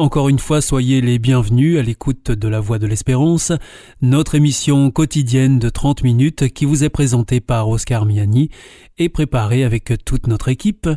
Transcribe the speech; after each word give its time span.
Encore 0.00 0.30
une 0.30 0.38
fois, 0.38 0.62
soyez 0.62 1.02
les 1.02 1.18
bienvenus 1.18 1.78
à 1.78 1.82
l'écoute 1.82 2.30
de 2.30 2.48
La 2.48 2.58
Voix 2.58 2.78
de 2.78 2.86
l'Espérance, 2.86 3.52
notre 4.00 4.34
émission 4.34 4.90
quotidienne 4.90 5.58
de 5.58 5.68
30 5.68 6.04
minutes 6.04 6.48
qui 6.54 6.64
vous 6.64 6.84
est 6.84 6.88
présentée 6.88 7.40
par 7.40 7.68
Oscar 7.68 8.06
Miani 8.06 8.48
et 8.96 9.10
préparée 9.10 9.62
avec 9.62 9.92
toute 10.06 10.26
notre 10.26 10.48
équipe. 10.48 10.88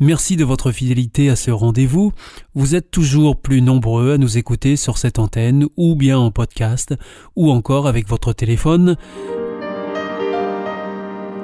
Merci 0.00 0.36
de 0.36 0.44
votre 0.46 0.72
fidélité 0.72 1.28
à 1.28 1.36
ce 1.36 1.50
rendez-vous. 1.50 2.12
Vous 2.54 2.74
êtes 2.74 2.90
toujours 2.90 3.38
plus 3.38 3.60
nombreux 3.60 4.12
à 4.12 4.16
nous 4.16 4.38
écouter 4.38 4.76
sur 4.76 4.96
cette 4.96 5.18
antenne 5.18 5.66
ou 5.76 5.94
bien 5.94 6.18
en 6.18 6.30
podcast 6.30 6.94
ou 7.36 7.50
encore 7.50 7.86
avec 7.86 8.08
votre 8.08 8.32
téléphone. 8.32 8.96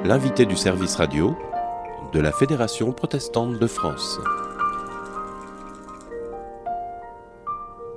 L'invité 0.03 0.47
du 0.47 0.55
service 0.55 0.95
radio 0.95 1.37
de 2.11 2.19
la 2.19 2.31
Fédération 2.31 2.91
protestante 2.91 3.59
de 3.59 3.67
France. 3.67 4.19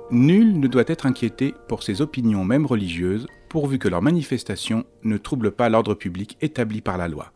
Nul 0.09 0.57
ne 0.57 0.67
doit 0.67 0.85
être 0.87 1.05
inquiété 1.05 1.53
pour 1.67 1.83
ses 1.83 2.01
opinions 2.01 2.45
même 2.45 2.65
religieuses, 2.65 3.27
pourvu 3.49 3.77
que 3.77 3.89
leurs 3.89 4.01
manifestations 4.01 4.85
ne 5.03 5.17
troublent 5.17 5.51
pas 5.51 5.67
l'ordre 5.67 5.95
public 5.95 6.37
établi 6.39 6.79
par 6.79 6.97
la 6.97 7.09
loi. 7.09 7.33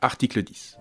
Article 0.00 0.42
10. 0.42 0.78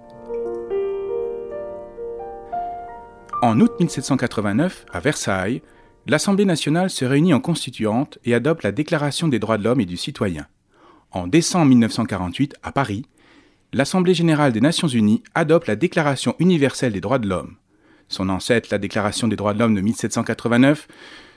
En 3.41 3.59
août 3.59 3.73
1789, 3.77 4.85
à 4.93 5.01
Versailles, 5.01 5.61
l'Assemblée 6.07 6.45
nationale 6.45 6.89
se 6.89 7.03
réunit 7.03 7.33
en 7.33 7.41
constituante 7.41 8.19
et 8.23 8.33
adopte 8.33 8.63
la 8.63 8.71
Déclaration 8.71 9.27
des 9.27 9.39
droits 9.39 9.57
de 9.57 9.65
l'homme 9.65 9.81
et 9.81 9.85
du 9.85 9.97
citoyen. 9.97 10.47
En 11.11 11.27
décembre 11.27 11.65
1948, 11.65 12.55
à 12.63 12.71
Paris, 12.71 13.05
l'Assemblée 13.73 14.13
générale 14.13 14.53
des 14.53 14.61
Nations 14.61 14.87
unies 14.87 15.23
adopte 15.35 15.67
la 15.67 15.75
Déclaration 15.75 16.35
universelle 16.39 16.93
des 16.93 17.01
droits 17.01 17.19
de 17.19 17.27
l'homme. 17.27 17.57
Son 18.07 18.29
ancêtre, 18.29 18.69
la 18.71 18.77
Déclaration 18.77 19.27
des 19.27 19.35
droits 19.35 19.53
de 19.53 19.59
l'homme 19.59 19.75
de 19.75 19.81
1789, 19.81 20.87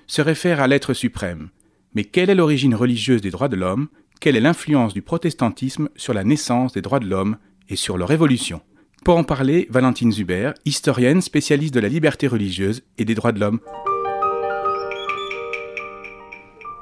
se 0.07 0.23
réfère 0.23 0.61
à 0.61 0.69
l'être 0.69 0.95
suprême. 0.95 1.49
Mais 1.95 2.05
quelle 2.05 2.31
est 2.31 2.35
l'origine 2.35 2.75
religieuse 2.75 3.21
des 3.21 3.31
droits 3.31 3.49
de 3.49 3.57
l'homme? 3.57 3.89
Quelle 4.21 4.37
est 4.37 4.41
l'influence 4.41 4.95
du 4.95 5.03
protestantisme 5.03 5.89
sur 5.97 6.15
la 6.15 6.25
naissance 6.25 6.73
des 6.73 6.83
droits 6.83 7.01
de 7.01 7.07
l'homme 7.07 7.37
et 7.69 7.77
sur 7.77 7.99
leur 7.99 8.13
évolution? 8.13 8.61
Pour 9.05 9.17
en 9.17 9.25
parler, 9.25 9.67
Valentine 9.71 10.13
Zuber, 10.13 10.53
historienne 10.65 11.21
spécialiste 11.21 11.75
de 11.75 11.81
la 11.81 11.89
liberté 11.89 12.27
religieuse 12.27 12.83
et 12.99 13.05
des 13.05 13.15
droits 13.15 13.33
de 13.33 13.41
l'homme. 13.41 13.61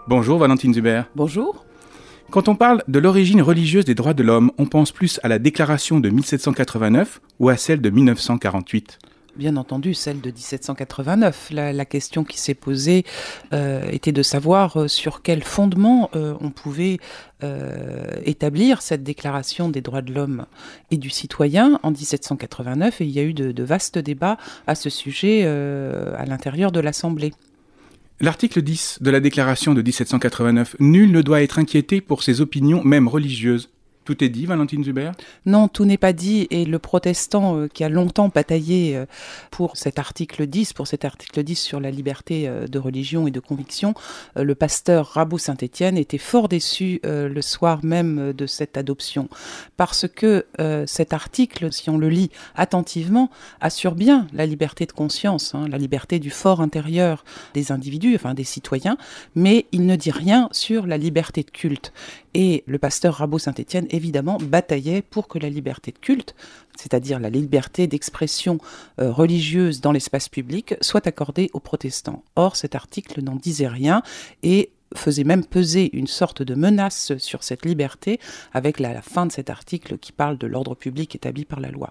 Bonjour 0.07 0.39
Valentine 0.39 0.75
Zuber. 0.75 1.03
Bonjour. 1.17 1.65
Quand 2.31 2.49
on 2.49 2.57
parle 2.57 2.83
de 2.89 2.99
l'origine 2.99 3.43
religieuse 3.43 3.85
des 3.85 3.95
droits 3.95 4.15
de 4.15 4.23
l'homme, 4.23 4.51
on 4.59 4.67
pense 4.67 4.93
plus 4.93 5.21
à 5.23 5.29
la 5.29 5.39
déclaration 5.39 6.01
de 6.01 6.09
1789 6.09 7.21
ou 7.39 7.49
à 7.49 7.57
celle 7.57 7.81
de 7.81 7.91
1948 7.91 8.99
Bien 9.37 9.57
entendu, 9.57 9.95
celle 9.95 10.21
de 10.21 10.31
1789. 10.31 11.49
La, 11.51 11.85
question 11.85 12.23
qui 12.23 12.39
s'est 12.39 12.55
posée 12.55 13.05
euh, 13.53 13.83
était 13.91 14.13
de 14.13 14.23
savoir 14.23 14.77
euh, 14.77 14.89
sur 14.89 15.23
quel 15.23 15.43
fondement 15.43 16.09
euh, 16.15 16.35
on 16.41 16.51
pouvait 16.51 16.99
établir 18.25 18.81
cette 18.81 19.03
déclaration 19.03 19.69
des 19.69 19.83
droits 19.83 20.01
de 20.01 20.15
l'homme 20.15 20.47
et 20.91 20.97
du 20.97 21.11
citoyen 21.11 21.79
en 21.83 21.91
1789, 21.91 23.03
et 23.03 23.05
il 23.05 23.11
y 23.11 23.19
a 23.19 23.23
eu 23.23 23.35
de 23.35 23.63
vastes 23.63 23.99
débats 23.99 24.39
à 24.67 24.75
ce 24.75 24.89
sujet 24.89 25.45
à 25.45 26.25
l'intérieur 26.25 26.73
de 26.73 26.81
l'Assemblée. 26.81 27.35
L'article 28.19 28.63
10 28.63 29.01
de 29.03 29.11
la 29.11 29.21
Déclaration 29.21 29.75
de 29.75 29.83
1789, 29.83 30.77
nul 30.81 31.13
ne 31.13 31.21
doit 31.21 31.43
être 31.43 31.59
inquiété 31.59 32.01
pour 32.01 32.23
ses 32.23 32.41
opinions, 32.41 32.83
même 32.83 33.09
religieuses. 33.09 33.69
Tout 34.05 34.23
est 34.23 34.29
dit, 34.29 34.45
Valentine 34.45 34.85
Zuber 34.85 35.13
Non, 35.47 35.69
tout 35.69 35.87
n'est 35.87 35.99
pas 35.99 36.13
dit. 36.13 36.47
Et 36.51 36.65
le 36.67 36.79
protestant 36.79 37.57
euh, 37.57 37.69
qui 37.69 37.85
a 37.85 37.89
longtemps 37.89 38.29
bataillé 38.29 38.97
euh, 38.97 39.07
pour 39.51 39.77
cet 39.77 39.99
article 39.99 40.47
10, 40.47 40.75
pour 40.75 40.87
cet 40.87 41.05
article 41.07 41.43
10 41.43 41.57
sur 41.57 41.81
la 41.81 41.91
liberté 41.91 42.47
euh, 42.47 42.67
de 42.67 42.79
religion 42.79 43.27
et 43.27 43.31
de 43.31 43.41
conviction, 43.41 43.95
le 44.37 44.55
pasteur 44.55 45.07
Rabou 45.07 45.39
Saint-Étienne 45.39 45.97
était 45.97 46.19
fort 46.19 46.49
déçu 46.49 47.01
le 47.05 47.41
soir 47.43 47.81
même 47.85 48.33
de 48.33 48.47
cette 48.47 48.77
adoption. 48.77 49.29
Parce 49.77 50.07
que 50.09 50.47
cet 50.87 51.13
article, 51.13 51.73
si 51.73 51.91
on 51.91 51.99
le 51.99 52.09
lit 52.09 52.31
attentivement, 52.55 53.31
assure 53.61 53.95
bien 53.95 54.27
la 54.33 54.47
liberté 54.47 54.87
de 54.87 54.93
conscience, 54.93 55.55
hein, 55.55 55.67
la 55.69 55.79
liberté 55.79 56.19
du 56.19 56.31
fort 56.31 56.61
intérieur 56.61 57.25
des 57.55 57.73
individus, 57.73 58.15
enfin 58.15 58.35
des 58.35 58.45
citoyens, 58.45 58.97
mais 59.35 59.67
il 59.73 59.87
ne 59.87 59.97
dit 59.97 60.11
rien 60.11 60.49
sur 60.53 60.87
la 60.87 60.99
liberté 60.99 61.43
de 61.43 61.51
culte. 61.51 61.93
Et 62.35 62.65
le 62.67 62.79
pasteur 62.79 63.15
Rabot 63.15 63.39
Saint-Étienne, 63.39 63.87
évidemment, 63.95 64.39
bataillait 64.39 65.03
pour 65.03 65.29
que 65.29 65.39
la 65.39 65.49
liberté 65.49 65.93
de 65.93 65.99
culte, 65.99 66.35
c'est-à-dire 66.77 67.21
la 67.21 67.31
liberté 67.31 67.87
d'expression 67.87 68.59
euh, 69.01 69.11
religieuse 69.11 69.81
dans 69.81 69.93
l'espace 69.93 70.29
public, 70.29 70.75
soit 70.81 71.07
accordée 71.07 71.51
aux 71.53 71.61
protestants. 71.61 72.25
Or, 72.37 72.57
cet 72.57 72.75
article 72.75 73.23
n'en 73.23 73.37
disait 73.37 73.69
rien 73.69 74.03
et 74.43 74.71
faisait 74.95 75.25
même 75.25 75.45
peser 75.45 75.97
une 75.97 76.07
sorte 76.07 76.43
de 76.43 76.55
menace 76.55 77.17
sur 77.19 77.43
cette 77.43 77.65
liberté 77.65 78.21
avec 78.53 78.81
la, 78.81 79.03
fin 79.03 79.27
de 79.27 79.33
cet 79.33 79.51
article 79.51 79.99
qui 79.99 80.13
parle 80.13 80.39
de 80.39 80.47
l'ordre 80.47 80.75
public 80.75 81.15
établi 81.15 81.45
par 81.45 81.61
la 81.61 81.71
loi. 81.71 81.91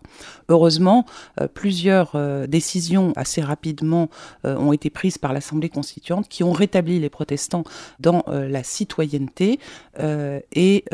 Heureusement, 0.49 1.05
euh, 1.39 1.47
plusieurs 1.47 2.11
euh, 2.15 2.47
décisions 2.47 3.13
assez 3.15 3.41
rapidement 3.41 4.09
euh, 4.45 4.55
ont 4.57 4.73
été 4.73 4.89
prises 4.89 5.17
par 5.17 5.33
l'Assemblée 5.33 5.69
constituante 5.69 6.27
qui 6.27 6.43
ont 6.43 6.51
rétabli 6.51 6.99
les 6.99 7.09
protestants 7.09 7.63
dans 7.99 8.23
la 8.27 8.63
citoyenneté 8.63 9.59
et 9.99 10.85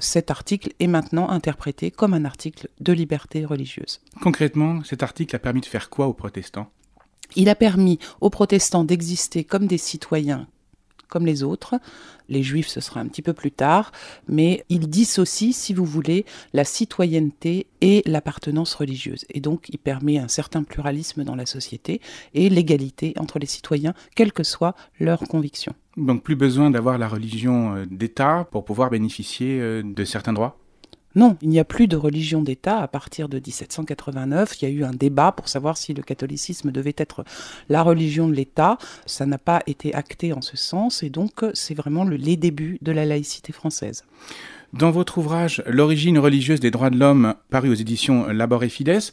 cet 0.00 0.30
article 0.30 0.70
est 0.80 0.86
maintenant 0.86 1.28
interprété 1.28 1.90
comme 1.90 2.14
un 2.14 2.24
article 2.24 2.68
de 2.80 2.92
liberté 2.92 3.44
religieuse. 3.44 4.00
Concrètement, 4.20 4.82
cet 4.84 5.02
article 5.02 5.36
a 5.36 5.38
permis 5.38 5.60
de 5.60 5.66
faire 5.66 5.90
quoi 5.90 6.06
aux 6.06 6.12
protestants? 6.12 6.70
Il 7.36 7.48
a 7.48 7.54
permis 7.54 7.98
aux 8.20 8.30
protestants 8.30 8.84
d'exister 8.84 9.44
comme 9.44 9.66
des 9.66 9.78
citoyens 9.78 10.46
comme 11.14 11.26
les 11.26 11.44
autres. 11.44 11.76
Les 12.28 12.42
juifs, 12.42 12.66
ce 12.66 12.80
sera 12.80 12.98
un 12.98 13.06
petit 13.06 13.22
peu 13.22 13.34
plus 13.34 13.52
tard, 13.52 13.92
mais 14.26 14.64
il 14.68 14.88
dissocie, 14.88 15.54
si 15.54 15.72
vous 15.72 15.84
voulez, 15.84 16.26
la 16.52 16.64
citoyenneté 16.64 17.68
et 17.80 18.02
l'appartenance 18.04 18.74
religieuse. 18.74 19.24
Et 19.30 19.38
donc, 19.38 19.68
il 19.68 19.78
permet 19.78 20.18
un 20.18 20.26
certain 20.26 20.64
pluralisme 20.64 21.22
dans 21.22 21.36
la 21.36 21.46
société 21.46 22.00
et 22.34 22.48
l'égalité 22.48 23.14
entre 23.16 23.38
les 23.38 23.46
citoyens, 23.46 23.94
quelle 24.16 24.32
que 24.32 24.42
soit 24.42 24.74
leur 24.98 25.20
conviction. 25.20 25.72
Donc, 25.96 26.24
plus 26.24 26.34
besoin 26.34 26.70
d'avoir 26.70 26.98
la 26.98 27.06
religion 27.06 27.76
euh, 27.76 27.84
d'État 27.88 28.48
pour 28.50 28.64
pouvoir 28.64 28.90
bénéficier 28.90 29.60
euh, 29.60 29.82
de 29.84 30.04
certains 30.04 30.32
droits? 30.32 30.58
Non, 31.14 31.36
il 31.42 31.48
n'y 31.48 31.60
a 31.60 31.64
plus 31.64 31.86
de 31.86 31.96
religion 31.96 32.42
d'État 32.42 32.78
à 32.78 32.88
partir 32.88 33.28
de 33.28 33.36
1789. 33.36 34.60
Il 34.60 34.68
y 34.68 34.72
a 34.72 34.74
eu 34.74 34.84
un 34.84 34.92
débat 34.92 35.32
pour 35.32 35.48
savoir 35.48 35.76
si 35.76 35.94
le 35.94 36.02
catholicisme 36.02 36.72
devait 36.72 36.94
être 36.96 37.24
la 37.68 37.82
religion 37.82 38.28
de 38.28 38.34
l'État. 38.34 38.78
Ça 39.06 39.26
n'a 39.26 39.38
pas 39.38 39.62
été 39.66 39.94
acté 39.94 40.32
en 40.32 40.42
ce 40.42 40.56
sens 40.56 41.02
et 41.02 41.10
donc 41.10 41.44
c'est 41.54 41.74
vraiment 41.74 42.04
le, 42.04 42.16
les 42.16 42.36
débuts 42.36 42.78
de 42.82 42.92
la 42.92 43.04
laïcité 43.04 43.52
française. 43.52 44.04
Dans 44.72 44.90
votre 44.90 45.18
ouvrage 45.18 45.62
L'origine 45.66 46.18
religieuse 46.18 46.58
des 46.58 46.72
droits 46.72 46.90
de 46.90 46.98
l'homme, 46.98 47.34
paru 47.48 47.70
aux 47.70 47.74
éditions 47.74 48.26
Labor 48.26 48.64
et 48.64 48.68
Fides, 48.68 49.10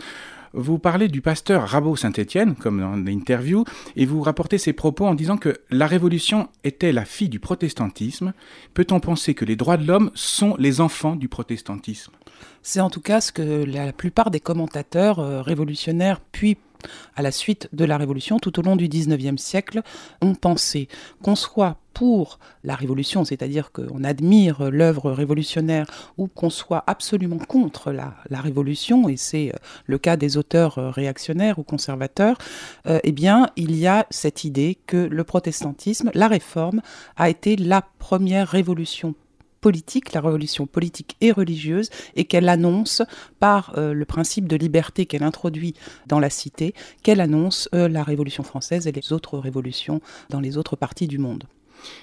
vous 0.53 0.79
parlez 0.79 1.07
du 1.07 1.21
pasteur 1.21 1.67
Rabot 1.67 1.95
Saint-Étienne, 1.95 2.55
comme 2.55 2.79
dans 2.79 2.95
l'interview, 2.95 3.63
et 3.95 4.05
vous 4.05 4.21
rapportez 4.21 4.57
ses 4.57 4.73
propos 4.73 5.05
en 5.05 5.13
disant 5.13 5.37
que 5.37 5.57
la 5.69 5.87
Révolution 5.87 6.49
était 6.63 6.91
la 6.91 7.05
fille 7.05 7.29
du 7.29 7.39
protestantisme. 7.39 8.33
Peut-on 8.73 8.99
penser 8.99 9.33
que 9.33 9.45
les 9.45 9.55
droits 9.55 9.77
de 9.77 9.85
l'homme 9.85 10.11
sont 10.13 10.55
les 10.57 10.81
enfants 10.81 11.15
du 11.15 11.27
protestantisme? 11.27 12.11
C'est 12.63 12.79
en 12.81 12.89
tout 12.89 13.01
cas 13.01 13.21
ce 13.21 13.31
que 13.31 13.63
la 13.63 13.93
plupart 13.93 14.31
des 14.31 14.39
commentateurs 14.39 15.19
euh, 15.19 15.41
révolutionnaires 15.41 16.19
puis 16.31 16.57
à 17.15 17.21
la 17.21 17.31
suite 17.31 17.69
de 17.73 17.85
la 17.85 17.97
Révolution, 17.97 18.39
tout 18.39 18.59
au 18.59 18.61
long 18.61 18.75
du 18.75 18.87
XIXe 18.87 19.41
siècle, 19.41 19.81
ont 20.21 20.35
pensé 20.35 20.87
qu'on 21.21 21.35
soit 21.35 21.77
pour 21.93 22.39
la 22.63 22.75
Révolution, 22.75 23.25
c'est-à-dire 23.25 23.71
qu'on 23.71 24.03
admire 24.03 24.71
l'œuvre 24.71 25.11
révolutionnaire 25.11 25.85
ou 26.17 26.27
qu'on 26.27 26.49
soit 26.49 26.83
absolument 26.87 27.37
contre 27.37 27.91
la, 27.91 28.13
Révolution, 28.31 29.07
et 29.07 29.17
c'est 29.17 29.49
euh, 29.49 29.57
le 29.85 29.97
cas 29.97 30.17
des 30.17 30.37
auteurs 30.37 30.77
euh, 30.79 30.89
réactionnaires 30.89 31.59
ou 31.59 31.63
conservateurs, 31.63 32.37
euh, 32.87 32.99
eh 33.03 33.11
bien, 33.11 33.47
il 33.55 33.75
y 33.75 33.85
a 33.85 34.07
cette 34.09 34.43
idée 34.43 34.79
que 34.87 34.97
le 34.97 35.23
protestantisme, 35.23 36.09
la 36.15 36.27
réforme, 36.27 36.81
a 37.17 37.29
été 37.29 37.55
la 37.55 37.83
première 37.99 38.47
révolution 38.47 39.13
politique, 39.61 40.13
la 40.13 40.21
révolution 40.21 40.65
politique 40.65 41.15
et 41.21 41.31
religieuse, 41.31 41.89
et 42.15 42.25
qu'elle 42.25 42.49
annonce 42.49 43.01
par 43.39 43.73
euh, 43.77 43.93
le 43.93 44.05
principe 44.05 44.47
de 44.47 44.55
liberté 44.55 45.05
qu'elle 45.05 45.23
introduit 45.23 45.75
dans 46.07 46.19
la 46.19 46.29
cité, 46.29 46.73
qu'elle 47.03 47.21
annonce 47.21 47.69
euh, 47.73 47.87
la 47.87 48.03
Révolution 48.03 48.43
française 48.43 48.87
et 48.87 48.91
les 48.91 49.13
autres 49.13 49.37
révolutions 49.37 50.01
dans 50.29 50.39
les 50.39 50.57
autres 50.57 50.75
parties 50.75 51.07
du 51.07 51.19
monde. 51.19 51.45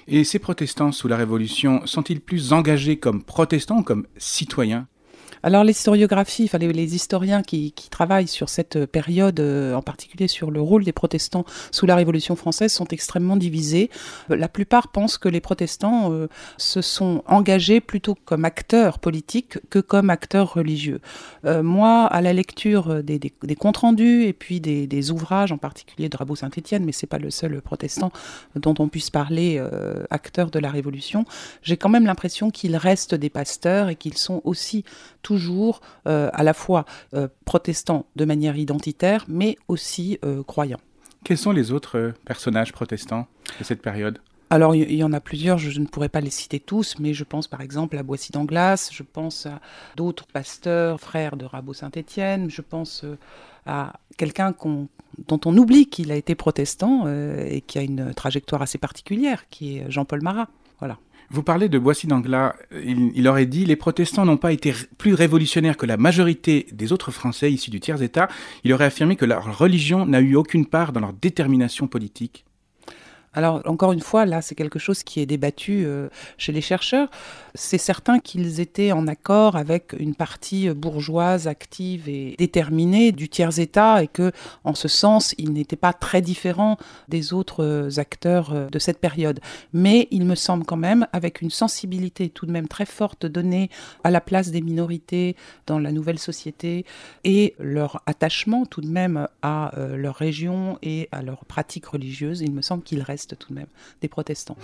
Et 0.07 0.23
ces 0.23 0.39
protestants 0.39 0.91
sous 0.91 1.07
la 1.07 1.17
Révolution 1.17 1.85
sont-ils 1.85 2.21
plus 2.21 2.53
engagés 2.53 2.97
comme 2.97 3.23
protestants 3.23 3.79
ou 3.79 3.83
comme 3.83 4.07
citoyens? 4.17 4.87
Alors 5.41 5.63
l'historiographie, 5.63 6.45
enfin, 6.45 6.57
les, 6.57 6.95
historiens 6.95 7.43
qui, 7.43 7.73
travaillent 7.89 8.27
sur 8.27 8.49
cette 8.49 8.85
période, 8.85 9.39
euh, 9.39 9.73
en 9.73 9.81
particulier 9.81 10.27
sur 10.27 10.51
le 10.51 10.61
rôle 10.61 10.83
des 10.83 10.91
protestants 10.91 11.45
sous 11.71 11.85
la 11.85 11.95
Révolution 11.95 12.35
française, 12.35 12.73
sont 12.73 12.87
extrêmement 12.87 13.37
divisés. 13.37 13.89
La 14.29 14.47
plupart 14.47 14.89
pensent 14.89 15.17
que 15.17 15.29
les 15.29 15.41
protestants 15.41 16.11
euh, 16.11 16.27
se 16.57 16.81
sont 16.81 17.23
engagés 17.25 17.81
plutôt 17.81 18.15
comme 18.25 18.45
acteurs 18.45 18.99
politiques 18.99 19.59
que 19.69 19.79
comme 19.79 20.09
acteurs 20.09 20.53
religieux. 20.53 20.99
Euh, 21.45 21.63
moi, 21.63 22.05
à 22.05 22.21
la 22.21 22.33
lecture 22.33 23.03
des, 23.03 23.19
comptes 23.57 23.77
rendus 23.77 24.23
et 24.23 24.33
puis 24.33 24.59
des, 24.59 25.11
ouvrages, 25.11 25.51
en 25.51 25.57
particulier 25.57 26.09
de 26.09 26.17
Rabot 26.17 26.35
Saint-Étienne, 26.35 26.83
mais 26.85 26.91
c'est 26.91 27.07
pas 27.07 27.17
le 27.17 27.31
seul 27.31 27.61
protestant 27.61 28.11
dont 28.55 28.75
on 28.79 28.89
puisse 28.89 29.09
parler 29.09 29.61
acteur 30.09 30.51
de 30.51 30.59
la 30.59 30.69
Révolution, 30.69 31.25
j'ai 31.61 31.77
quand 31.77 31.89
même 31.89 32.05
l'impression 32.05 32.51
qu'ils 32.51 32.75
restent 32.75 33.15
des 33.15 33.29
pasteurs 33.29 33.89
et 33.89 33.95
qu'ils 33.95 34.17
sont 34.17 34.41
aussi 34.43 34.83
toujours 35.29 35.81
euh, 36.07 36.31
à 36.33 36.43
la 36.43 36.55
fois 36.55 36.85
euh, 37.13 37.27
protestants 37.45 38.07
de 38.15 38.25
manière 38.25 38.57
identitaire, 38.57 39.25
mais 39.27 39.57
aussi 39.67 40.17
euh, 40.25 40.41
croyants. 40.41 40.79
Quels 41.23 41.37
sont 41.37 41.51
les 41.51 41.71
autres 41.71 42.13
personnages 42.25 42.73
protestants 42.73 43.27
de 43.59 43.63
cette 43.63 43.83
période? 43.83 44.17
Alors, 44.49 44.73
il 44.73 44.95
y 44.95 45.03
en 45.03 45.13
a 45.13 45.19
plusieurs, 45.19 45.59
je, 45.59 45.79
ne 45.79 45.85
pourrais 45.85 46.09
pas 46.09 46.21
les 46.21 46.31
citer 46.31 46.59
tous, 46.59 46.95
mais 46.97 47.13
je 47.13 47.23
pense 47.23 47.47
par 47.47 47.61
exemple 47.61 47.95
à 47.99 48.01
Boissy 48.01 48.31
d'Anglas, 48.31 48.89
je 48.91 49.03
pense 49.03 49.45
à 49.45 49.59
d'autres 49.95 50.25
pasteurs, 50.25 50.99
frères 50.99 51.37
de 51.37 51.45
Rabot 51.45 51.73
Saint-Étienne, 51.73 52.49
je 52.49 52.63
pense 52.63 53.05
à 53.67 53.93
quelqu'un 54.17 54.55
dont 55.27 55.41
on 55.45 55.55
oublie 55.55 55.85
qu'il 55.85 56.11
a 56.11 56.15
été 56.15 56.33
protestant 56.33 57.07
et 57.07 57.61
qui 57.61 57.77
a 57.77 57.83
une 57.83 58.15
trajectoire 58.15 58.63
assez 58.63 58.79
particulière, 58.79 59.47
qui 59.49 59.77
est 59.77 59.91
Jean-Paul 59.91 60.23
Marat. 60.23 60.47
Voilà. 60.79 60.97
Vous 61.31 61.43
parlez 61.43 61.69
de 61.69 61.77
Boissy 61.77 62.07
d'Anglas. 62.07 62.55
Il, 62.83 63.27
aurait 63.27 63.45
dit 63.45 63.65
Les 63.65 63.75
protestants 63.75 64.25
n'ont 64.25 64.37
pas 64.37 64.51
été 64.51 64.73
plus 64.97 65.13
révolutionnaires 65.13 65.77
que 65.77 65.85
la 65.85 65.97
majorité 65.97 66.65
des 66.71 66.91
autres 66.91 67.11
Français 67.11 67.51
issus 67.51 67.69
du 67.69 67.79
tiers-État. 67.79 68.27
Il 68.63 68.73
aurait 68.73 68.85
affirmé 68.85 69.15
que 69.15 69.25
leur 69.25 69.57
religion 69.57 70.07
n'a 70.07 70.21
eu 70.21 70.35
aucune 70.35 70.65
part 70.65 70.91
dans 70.91 71.01
leur 71.01 71.13
détermination 71.13 71.87
politique. 71.87 72.45
Alors, 73.33 73.61
encore 73.65 73.91
une 73.91 74.01
fois, 74.01 74.25
là, 74.25 74.41
c'est 74.41 74.55
quelque 74.55 74.79
chose 74.79 75.03
qui 75.03 75.19
est 75.19 75.27
débattu 75.27 75.83
euh, 75.85 76.09
chez 76.37 76.51
les 76.51 76.61
chercheurs. 76.61 77.09
C'est 77.53 77.77
certain 77.77 78.19
qu'ils 78.19 78.59
étaient 78.59 78.91
en 78.91 79.07
accord 79.07 79.55
avec 79.55 79.93
une 79.99 80.15
partie 80.15 80.69
bourgeoise, 80.69 81.47
active 81.47 82.09
et 82.09 82.35
déterminée 82.39 83.11
du 83.11 83.29
tiers-État 83.29 84.01
et 84.01 84.07
que, 84.07 84.31
en 84.63 84.73
ce 84.73 84.87
sens, 84.87 85.35
ils 85.37 85.53
n'étaient 85.53 85.75
pas 85.75 85.93
très 85.93 86.21
différents 86.21 86.77
des 87.07 87.33
autres 87.33 87.63
euh, 87.63 87.89
acteurs 87.97 88.53
euh, 88.53 88.67
de 88.67 88.79
cette 88.79 88.99
période. 88.99 89.39
Mais 89.73 90.07
il 90.09 90.25
me 90.25 90.35
semble 90.35 90.65
quand 90.65 90.77
même, 90.77 91.05
avec 91.13 91.41
une 91.41 91.51
sensibilité 91.51 92.29
tout 92.29 92.47
de 92.47 92.51
même 92.51 92.67
très 92.67 92.85
forte 92.85 93.27
donnée 93.27 93.69
à 94.03 94.09
la 94.09 94.21
place 94.21 94.49
des 94.49 94.61
minorités 94.61 95.35
dans 95.67 95.77
la 95.77 95.91
nouvelle 95.91 96.19
société 96.19 96.85
et 97.23 97.53
leur 97.59 98.01
attachement 98.07 98.65
tout 98.65 98.81
de 98.81 98.87
même 98.87 99.27
à 99.41 99.71
leur 99.95 100.15
région 100.15 100.77
et 100.81 101.09
à 101.11 101.21
leurs 101.21 101.45
pratiques 101.45 101.85
religieuses, 101.85 102.41
il 102.41 102.51
me 102.51 102.61
semble 102.61 102.83
qu'il 102.83 103.01
tout 103.27 103.49
de 103.49 103.55
même 103.55 103.67
des 104.01 104.07
protestants. 104.07 104.57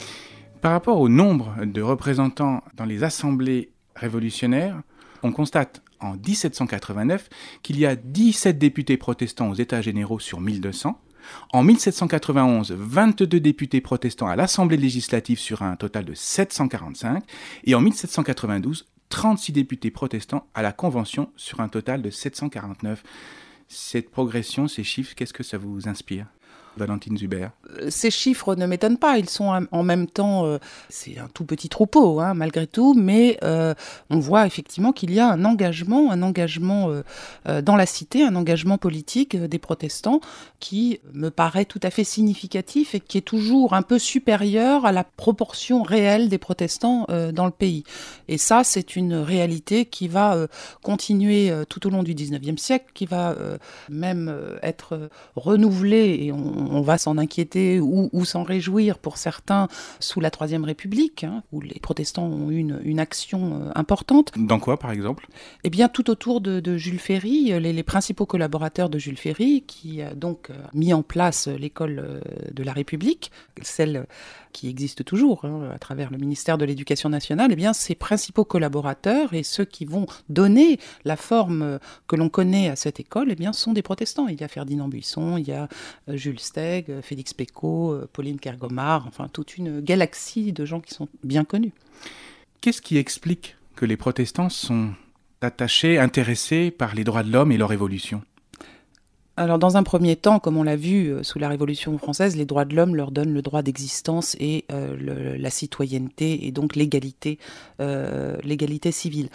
Par 0.62 0.72
rapport 0.72 1.00
au 1.00 1.10
nombre 1.10 1.66
de 1.66 1.82
représentants 1.82 2.64
dans 2.76 2.86
les 2.86 3.04
assemblées 3.04 3.72
révolutionnaires, 3.96 4.82
on 5.24 5.32
constate 5.32 5.82
en 6.00 6.14
1789 6.16 7.30
qu'il 7.64 7.80
y 7.80 7.86
a 7.86 7.96
17 7.96 8.58
députés 8.58 8.98
protestants 8.98 9.50
aux 9.50 9.56
États 9.56 9.82
généraux 9.82 10.20
sur 10.20 10.42
1200. 10.42 11.00
En 11.54 11.64
1791, 11.64 12.72
22 12.72 13.40
députés 13.40 13.82
protestants 13.82 14.28
à 14.28 14.36
l'Assemblée 14.36 14.78
législative 14.78 15.40
sur 15.40 15.64
un 15.64 15.76
total 15.76 16.06
de 16.06 16.14
745. 16.14 17.24
Et 17.64 17.76
en 17.76 17.82
1792, 17.82 18.86
36 19.10 19.52
députés 19.52 19.92
protestants 19.92 20.48
à 20.54 20.62
la 20.62 20.72
Convention 20.72 21.32
sur 21.36 21.60
un 21.62 21.68
total 21.68 22.02
de 22.02 22.10
749. 22.10 23.04
Cette 23.68 24.12
progression, 24.12 24.68
ces 24.68 24.84
chiffres, 24.84 25.16
qu'est-ce 25.16 25.34
que 25.34 25.44
ça 25.44 25.58
vous 25.58 25.88
inspire? 25.88 26.28
Valentine 26.78 27.18
Zuber 27.18 27.48
euh, 27.82 27.90
Ces 27.90 28.12
chiffres 28.12 28.56
ne 28.56 28.66
m'étonnent 28.66 28.98
pas, 28.98 29.18
ils 29.18 29.30
sont 29.30 29.68
en 29.72 29.84
même 29.84 30.08
temps, 30.08 30.46
euh, 30.46 30.58
c'est 30.90 31.18
un 31.18 31.28
tout 31.34 31.46
petit 31.46 31.70
troupeau 31.70 32.20
hein, 32.20 32.34
malgré 32.34 32.68
tout, 32.68 32.94
mais 32.94 33.38
euh, 33.44 33.74
on 34.10 34.20
voit 34.20 34.46
effectivement 34.46 34.92
qu'il 34.92 35.14
y 35.14 35.20
a 35.20 35.30
un 35.30 35.46
engagement, 35.46 36.12
un 36.12 36.22
engagement 36.22 36.90
dans 37.64 37.76
la 37.76 37.86
cité, 37.86 38.24
un 38.24 38.36
engagement 38.36 38.78
politique 38.78 39.36
des 39.36 39.60
protestants 39.60 40.20
qui 40.60 41.00
me 41.14 41.30
paraît 41.30 41.66
tout 41.66 41.80
à 41.84 41.90
fait 41.90 42.04
significatif 42.04 42.96
et 42.96 43.00
qui 43.00 43.18
est 43.18 43.22
toujours 43.22 43.74
un 43.74 43.82
peu 43.82 44.00
supérieur 44.00 44.86
à 44.86 44.92
la 44.92 45.04
proportion 45.04 45.84
réelle 45.84 46.30
des 46.30 46.38
protestants 46.38 47.08
dans 47.34 47.46
le 47.46 47.52
pays. 47.52 47.84
Et 48.28 48.38
ça, 48.38 48.64
c'est 48.64 48.96
une 48.96 49.16
réalité 49.16 49.86
qui 49.86 50.08
va 50.08 50.48
continuer 50.82 51.52
tout 51.70 51.88
au 51.88 51.90
long 51.90 52.04
du 52.04 52.14
19e 52.14 52.58
siècle, 52.58 52.86
qui 52.94 53.06
va 53.06 53.36
même 53.90 54.34
être 54.62 55.10
renouvelée 55.36 56.20
et 56.22 56.32
on 56.32 56.65
on 56.70 56.82
va 56.82 56.98
s'en 56.98 57.18
inquiéter 57.18 57.80
ou, 57.80 58.26
s'en 58.26 58.44
réjouir 58.44 58.98
pour 58.98 59.18
certains 59.18 59.68
sous 60.00 60.20
la 60.20 60.32
Troisième 60.32 60.64
République, 60.64 61.24
hein, 61.24 61.44
où 61.52 61.62
les 61.62 61.80
protestants 61.80 62.26
ont 62.26 62.50
eu 62.50 62.58
une, 62.58 63.00
action 63.00 63.62
euh, 63.62 63.72
importante. 63.76 64.32
Dans 64.38 64.60
quoi, 64.60 64.78
par 64.78 64.92
exemple? 64.92 65.28
Eh 65.64 65.70
bien, 65.70 65.90
tout 65.90 66.10
autour 66.10 66.42
de, 66.42 66.78
Jules 66.78 67.00
Ferry, 67.00 67.52
les, 67.60 67.74
les, 67.74 67.84
principaux 67.84 68.26
collaborateurs 68.26 68.90
de 68.90 68.98
Jules 68.98 69.18
Ferry, 69.18 69.64
qui 69.68 70.02
a 70.02 70.16
donc 70.16 70.50
euh, 70.50 70.54
mis 70.74 70.94
en 70.94 71.04
place 71.04 71.48
l'école 71.48 72.00
euh, 72.00 72.20
de 72.52 72.64
la 72.64 72.74
République, 72.74 73.32
celle 73.62 74.06
qui 74.52 74.70
existe 74.70 75.04
toujours 75.04 75.44
hein, 75.44 75.70
à 75.74 75.78
travers 75.78 76.10
le 76.12 76.18
ministère 76.18 76.58
de 76.58 76.64
l'Éducation 76.64 77.10
nationale, 77.10 77.50
eh 77.52 77.56
bien, 77.58 77.74
ses 77.74 77.94
principaux 77.94 78.46
collaborateurs 78.46 79.34
et 79.34 79.44
ceux 79.44 79.66
qui 79.66 79.84
vont 79.84 80.06
donner 80.30 80.80
la 81.04 81.18
forme 81.18 81.80
que 82.08 82.16
l'on 82.16 82.30
connaît 82.30 82.70
à 82.70 82.78
cette 82.78 83.02
école, 83.02 83.32
eh 83.32 83.36
bien, 83.36 83.52
sont 83.52 83.74
des 83.74 83.82
protestants. 83.82 84.28
Il 84.30 84.40
y 84.40 84.44
a 84.44 84.48
Ferdinand 84.48 84.88
Buisson, 84.88 85.38
il 85.38 85.48
y 85.48 85.52
a 85.52 85.68
euh, 86.10 86.16
Jules 86.16 86.40
Euh, 86.58 87.02
Félix 87.02 87.34
Pécaud, 87.34 87.94
euh, 87.94 88.10
Pauline 88.12 88.40
Kergomar, 88.40 89.06
enfin 89.08 89.28
toute 89.28 89.58
une 89.58 89.82
galaxie 89.82 90.54
de 90.54 90.66
gens 90.66 90.80
qui 90.80 90.94
sont 90.94 91.08
bien 91.24 91.44
connus. 91.44 91.74
Qu'est-ce 92.62 92.82
qui 92.82 92.98
explique 92.98 93.56
que 93.76 93.86
les 93.86 93.98
protestants 93.98 94.50
sont 94.50 94.94
attachés, 95.42 96.00
intéressés 96.00 96.72
par 96.72 96.96
les 96.96 97.04
droits 97.04 97.24
de 97.24 97.32
l'homme 97.32 97.52
et 97.52 97.58
leur 97.58 97.74
évolution? 97.74 98.24
Alors 99.38 99.60
dans 99.60 99.76
un 99.76 99.84
premier 99.84 100.16
temps, 100.16 100.40
comme 100.40 100.56
on 100.56 100.64
l'a 100.64 100.78
vu 100.78 101.10
euh, 101.10 101.24
sous 101.24 101.40
la 101.40 101.50
Révolution 101.50 101.98
française, 101.98 102.38
les 102.38 102.46
droits 102.46 102.64
de 102.64 102.76
l'homme 102.76 102.96
leur 102.96 103.12
donnent 103.12 103.34
le 103.34 103.42
droit 103.42 103.62
d'existence 103.62 104.36
et 104.40 104.64
euh, 104.72 105.38
la 105.38 105.50
citoyenneté 105.50 106.48
et 106.48 106.52
donc 106.52 106.76
l'égalité, 106.76 107.38
euh, 107.82 108.38
l'égalité 108.44 108.92
civile. 108.92 109.30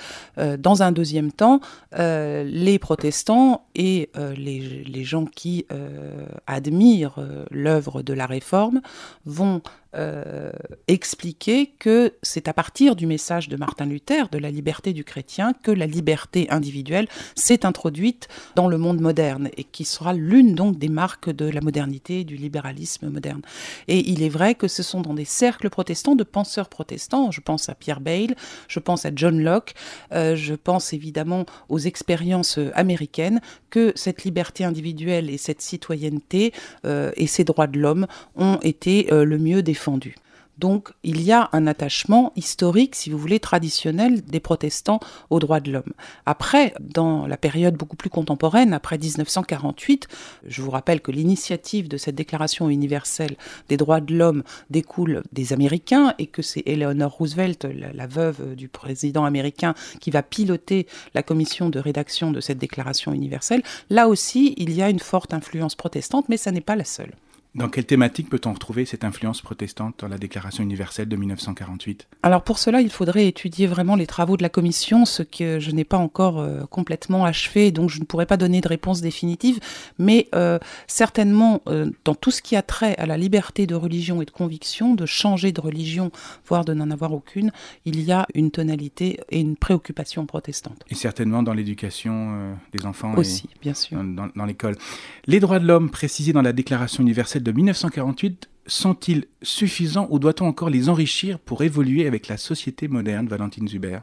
dans 0.58 0.82
un 0.82 0.92
deuxième 0.92 1.32
temps, 1.32 1.60
les 1.92 2.78
protestants 2.78 3.64
et 3.74 4.10
les, 4.36 4.84
les, 4.84 5.04
gens 5.04 5.26
qui 5.26 5.66
admirent 6.46 7.18
l'œuvre 7.50 8.02
de 8.02 8.12
la 8.12 8.26
réforme 8.26 8.80
vont 9.26 9.62
euh, 9.96 10.52
expliquer 10.86 11.72
que 11.80 12.14
c'est 12.22 12.46
à 12.46 12.52
partir 12.52 12.94
du 12.94 13.06
message 13.06 13.48
de 13.48 13.56
Martin 13.56 13.86
Luther, 13.86 14.28
de 14.28 14.38
la 14.38 14.52
liberté 14.52 14.92
du 14.92 15.02
chrétien, 15.02 15.52
que 15.64 15.72
la 15.72 15.86
liberté 15.86 16.48
individuelle 16.50 17.08
s'est 17.34 17.66
introduite 17.66 18.28
dans 18.54 18.68
le 18.68 18.78
monde 18.78 19.00
moderne 19.00 19.50
et 19.56 19.64
qui 19.64 19.84
sera 19.84 20.12
l'une 20.12 20.54
donc 20.54 20.78
des 20.78 20.88
marques 20.88 21.30
de 21.30 21.44
la 21.46 21.60
modernité, 21.60 22.22
du 22.22 22.36
libéralisme 22.36 23.08
moderne. 23.08 23.42
Et 23.88 24.08
il 24.10 24.22
est 24.22 24.28
vrai 24.28 24.54
que 24.54 24.68
ce 24.68 24.84
sont 24.84 25.00
dans 25.00 25.14
des 25.14 25.24
cercles 25.24 25.70
protestants, 25.70 26.14
de 26.14 26.24
penseurs 26.24 26.68
protestants, 26.68 27.32
je 27.32 27.40
pense 27.40 27.68
à 27.68 27.74
Pierre 27.74 28.00
Bayle, 28.00 28.36
je 28.68 28.78
pense 28.78 29.06
à 29.06 29.10
John 29.12 29.42
Locke, 29.42 29.74
euh, 30.12 30.36
je 30.36 30.54
pense 30.54 30.92
évidemment 30.92 31.46
aux 31.68 31.80
expériences 31.80 32.60
américaines, 32.74 33.40
que 33.70 33.92
cette 33.96 34.22
liberté 34.22 34.62
individuelle 34.62 35.30
et 35.30 35.38
cette 35.38 35.62
citoyenneté 35.62 36.52
euh, 36.84 37.10
et 37.16 37.26
ces 37.26 37.42
droits 37.42 37.66
de 37.66 37.78
l'homme 37.78 38.06
ont 38.36 38.58
été 38.62 39.08
le 39.10 39.38
mieux 39.38 39.62
défendus 39.62 39.79
Donc 40.60 40.90
il 41.02 41.22
y 41.22 41.32
a 41.32 41.48
un 41.52 41.66
attachement 41.66 42.32
historique, 42.36 42.94
si 42.94 43.08
vous 43.08 43.16
voulez, 43.16 43.40
traditionnel 43.40 44.20
des 44.20 44.40
protestants 44.40 45.00
aux 45.30 45.40
droits 45.40 45.60
de 45.60 45.72
l'homme. 45.72 45.94
Après, 46.26 46.74
dans 46.80 47.26
la 47.26 47.38
période 47.38 47.76
beaucoup 47.76 47.96
plus 47.96 48.10
contemporaine, 48.10 48.74
après 48.74 48.98
1948, 48.98 50.06
je 50.46 50.60
vous 50.60 50.70
rappelle 50.70 51.00
que 51.00 51.12
l'initiative 51.12 51.88
de 51.88 51.96
cette 51.96 52.14
déclaration 52.14 52.68
universelle 52.68 53.36
des 53.70 53.78
droits 53.78 54.02
de 54.02 54.14
l'homme 54.14 54.42
découle 54.68 55.22
des 55.32 55.54
Américains 55.54 56.14
et 56.18 56.26
que 56.26 56.42
c'est 56.42 56.62
Eleanor 56.66 57.10
Roosevelt, 57.10 57.66
la, 57.94 58.06
veuve 58.06 58.54
du 58.54 58.68
président 58.68 59.24
américain, 59.24 59.74
qui 60.00 60.10
va 60.10 60.22
piloter 60.22 60.86
la 61.14 61.22
commission 61.22 61.70
de 61.70 61.78
rédaction 61.78 62.32
de 62.32 62.40
cette 62.40 62.58
déclaration 62.58 63.14
universelle. 63.14 63.62
Là 63.88 64.08
aussi, 64.08 64.54
il 64.58 64.72
y 64.74 64.82
a 64.82 64.90
une 64.90 64.98
forte 64.98 65.32
influence 65.32 65.74
protestante, 65.74 66.28
mais 66.28 66.36
ça 66.36 66.50
n'est 66.50 66.60
pas 66.60 66.76
la 66.76 66.84
seule. 66.84 67.14
Dans 67.56 67.68
quelle 67.68 67.84
thématique 67.84 68.30
peut-on 68.30 68.52
retrouver 68.52 68.84
cette 68.84 69.02
influence 69.02 69.42
protestante 69.42 69.96
dans 69.98 70.06
la 70.06 70.18
Déclaration 70.18 70.62
universelle 70.62 71.08
de 71.08 71.16
1948 71.16 72.06
Alors 72.22 72.44
pour 72.44 72.58
cela, 72.58 72.80
il 72.80 72.90
faudrait 72.90 73.26
étudier 73.26 73.66
vraiment 73.66 73.96
les 73.96 74.06
travaux 74.06 74.36
de 74.36 74.42
la 74.42 74.48
Commission, 74.48 75.04
ce 75.04 75.24
que 75.24 75.58
je 75.58 75.72
n'ai 75.72 75.82
pas 75.82 75.96
encore 75.96 76.38
euh, 76.38 76.60
complètement 76.70 77.24
achevé, 77.24 77.72
donc 77.72 77.90
je 77.90 77.98
ne 77.98 78.04
pourrais 78.04 78.26
pas 78.26 78.36
donner 78.36 78.60
de 78.60 78.68
réponse 78.68 79.00
définitive, 79.00 79.58
mais 79.98 80.28
euh, 80.32 80.60
certainement 80.86 81.60
euh, 81.66 81.90
dans 82.04 82.14
tout 82.14 82.30
ce 82.30 82.40
qui 82.40 82.54
a 82.54 82.62
trait 82.62 82.94
à 82.98 83.06
la 83.06 83.16
liberté 83.16 83.66
de 83.66 83.74
religion 83.74 84.22
et 84.22 84.26
de 84.26 84.30
conviction, 84.30 84.94
de 84.94 85.04
changer 85.04 85.50
de 85.50 85.60
religion, 85.60 86.12
voire 86.46 86.64
de 86.64 86.72
n'en 86.72 86.92
avoir 86.92 87.12
aucune, 87.12 87.50
il 87.84 88.00
y 88.00 88.12
a 88.12 88.28
une 88.32 88.52
tonalité 88.52 89.18
et 89.28 89.40
une 89.40 89.56
préoccupation 89.56 90.24
protestante. 90.24 90.84
Et 90.88 90.94
certainement 90.94 91.42
dans 91.42 91.54
l'éducation 91.54 92.54
des 92.72 92.86
enfants 92.86 93.14
aussi, 93.16 93.48
bien 93.60 93.74
sûr, 93.74 93.98
dans, 94.04 94.28
dans 94.36 94.44
l'école. 94.44 94.76
Les 95.26 95.40
droits 95.40 95.58
de 95.58 95.66
l'homme 95.66 95.90
précisés 95.90 96.32
dans 96.32 96.42
la 96.42 96.52
Déclaration 96.52 97.02
universelle 97.02 97.39
de 97.42 97.52
1948 97.52 98.48
sont-ils 98.66 99.26
suffisants 99.42 100.06
ou 100.10 100.18
doit-on 100.18 100.46
encore 100.46 100.70
les 100.70 100.88
enrichir 100.88 101.38
pour 101.38 101.62
évoluer 101.62 102.06
avec 102.06 102.28
la 102.28 102.36
société 102.36 102.88
moderne, 102.88 103.26
Valentine 103.26 103.68
Zuber 103.68 104.00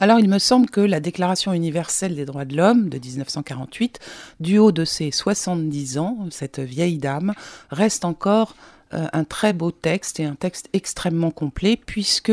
alors 0.00 0.18
il 0.18 0.28
me 0.28 0.38
semble 0.38 0.68
que 0.68 0.80
la 0.80 1.00
Déclaration 1.00 1.52
universelle 1.52 2.16
des 2.16 2.24
droits 2.24 2.44
de 2.44 2.56
l'homme 2.56 2.88
de 2.88 2.98
1948, 2.98 4.00
du 4.40 4.58
haut 4.58 4.72
de 4.72 4.84
ses 4.84 5.12
70 5.12 5.98
ans, 5.98 6.26
cette 6.30 6.58
vieille 6.58 6.98
dame, 6.98 7.34
reste 7.70 8.04
encore 8.04 8.54
un 8.92 9.24
très 9.24 9.52
beau 9.52 9.70
texte 9.70 10.20
et 10.20 10.24
un 10.24 10.34
texte 10.34 10.68
extrêmement 10.72 11.30
complet 11.30 11.78
puisque 11.84 12.32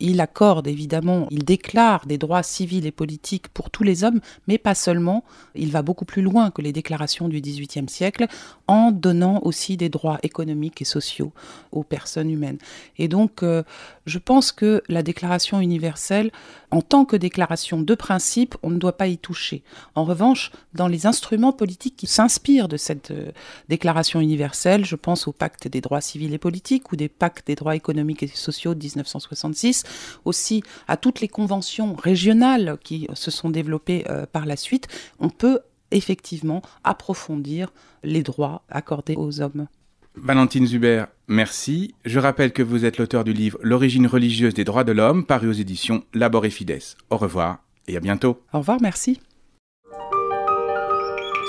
il 0.00 0.20
accorde 0.20 0.66
évidemment, 0.66 1.26
il 1.30 1.44
déclare 1.44 2.06
des 2.06 2.18
droits 2.18 2.42
civils 2.42 2.86
et 2.86 2.92
politiques 2.92 3.48
pour 3.48 3.70
tous 3.70 3.82
les 3.82 4.04
hommes, 4.04 4.20
mais 4.46 4.58
pas 4.58 4.74
seulement. 4.74 5.24
Il 5.54 5.70
va 5.70 5.82
beaucoup 5.82 6.04
plus 6.04 6.22
loin 6.22 6.50
que 6.50 6.62
les 6.62 6.72
déclarations 6.72 7.28
du 7.28 7.40
XVIIIe 7.40 7.88
siècle 7.88 8.26
en 8.66 8.92
donnant 8.92 9.40
aussi 9.42 9.76
des 9.76 9.88
droits 9.88 10.18
économiques 10.22 10.82
et 10.82 10.84
sociaux 10.84 11.32
aux 11.72 11.82
personnes 11.82 12.30
humaines. 12.30 12.58
Et 12.98 13.08
donc, 13.08 13.42
euh, 13.42 13.62
je 14.06 14.18
pense 14.18 14.52
que 14.52 14.82
la 14.88 15.02
Déclaration 15.02 15.60
universelle, 15.60 16.30
en 16.70 16.82
tant 16.82 17.04
que 17.04 17.16
déclaration 17.16 17.80
de 17.80 17.94
principe, 17.94 18.56
on 18.62 18.70
ne 18.70 18.78
doit 18.78 18.96
pas 18.96 19.06
y 19.06 19.18
toucher. 19.18 19.62
En 19.94 20.04
revanche, 20.04 20.52
dans 20.74 20.88
les 20.88 21.06
instruments 21.06 21.52
politiques 21.52 21.96
qui 21.96 22.06
s'inspirent 22.06 22.68
de 22.68 22.76
cette 22.76 23.10
euh, 23.10 23.32
Déclaration 23.68 24.20
universelle, 24.20 24.84
je 24.84 24.96
pense 24.96 25.28
au 25.28 25.32
pacte 25.32 25.66
des 25.68 25.80
droits 25.80 25.97
civils 26.00 26.34
et 26.34 26.38
politiques 26.38 26.92
ou 26.92 26.96
des 26.96 27.08
pactes 27.08 27.46
des 27.46 27.54
droits 27.54 27.76
économiques 27.76 28.22
et 28.22 28.28
sociaux 28.28 28.74
de 28.74 28.82
1966, 28.82 29.84
aussi 30.24 30.62
à 30.86 30.96
toutes 30.96 31.20
les 31.20 31.28
conventions 31.28 31.94
régionales 31.94 32.78
qui 32.82 33.08
se 33.14 33.30
sont 33.30 33.50
développées 33.50 34.04
euh, 34.08 34.26
par 34.26 34.46
la 34.46 34.56
suite, 34.56 34.88
on 35.18 35.30
peut 35.30 35.60
effectivement 35.90 36.62
approfondir 36.84 37.72
les 38.02 38.22
droits 38.22 38.62
accordés 38.68 39.16
aux 39.16 39.40
hommes. 39.40 39.68
Valentine 40.14 40.66
Zuber, 40.66 41.04
merci. 41.28 41.94
Je 42.04 42.18
rappelle 42.18 42.52
que 42.52 42.62
vous 42.62 42.84
êtes 42.84 42.98
l'auteur 42.98 43.24
du 43.24 43.32
livre 43.32 43.58
L'origine 43.62 44.06
religieuse 44.06 44.54
des 44.54 44.64
droits 44.64 44.84
de 44.84 44.92
l'homme, 44.92 45.24
paru 45.24 45.48
aux 45.48 45.52
éditions 45.52 46.02
Labor 46.12 46.44
et 46.44 46.50
Fides. 46.50 46.96
Au 47.10 47.16
revoir 47.16 47.58
et 47.86 47.96
à 47.96 48.00
bientôt. 48.00 48.42
Au 48.52 48.58
revoir, 48.58 48.78
merci. 48.80 49.20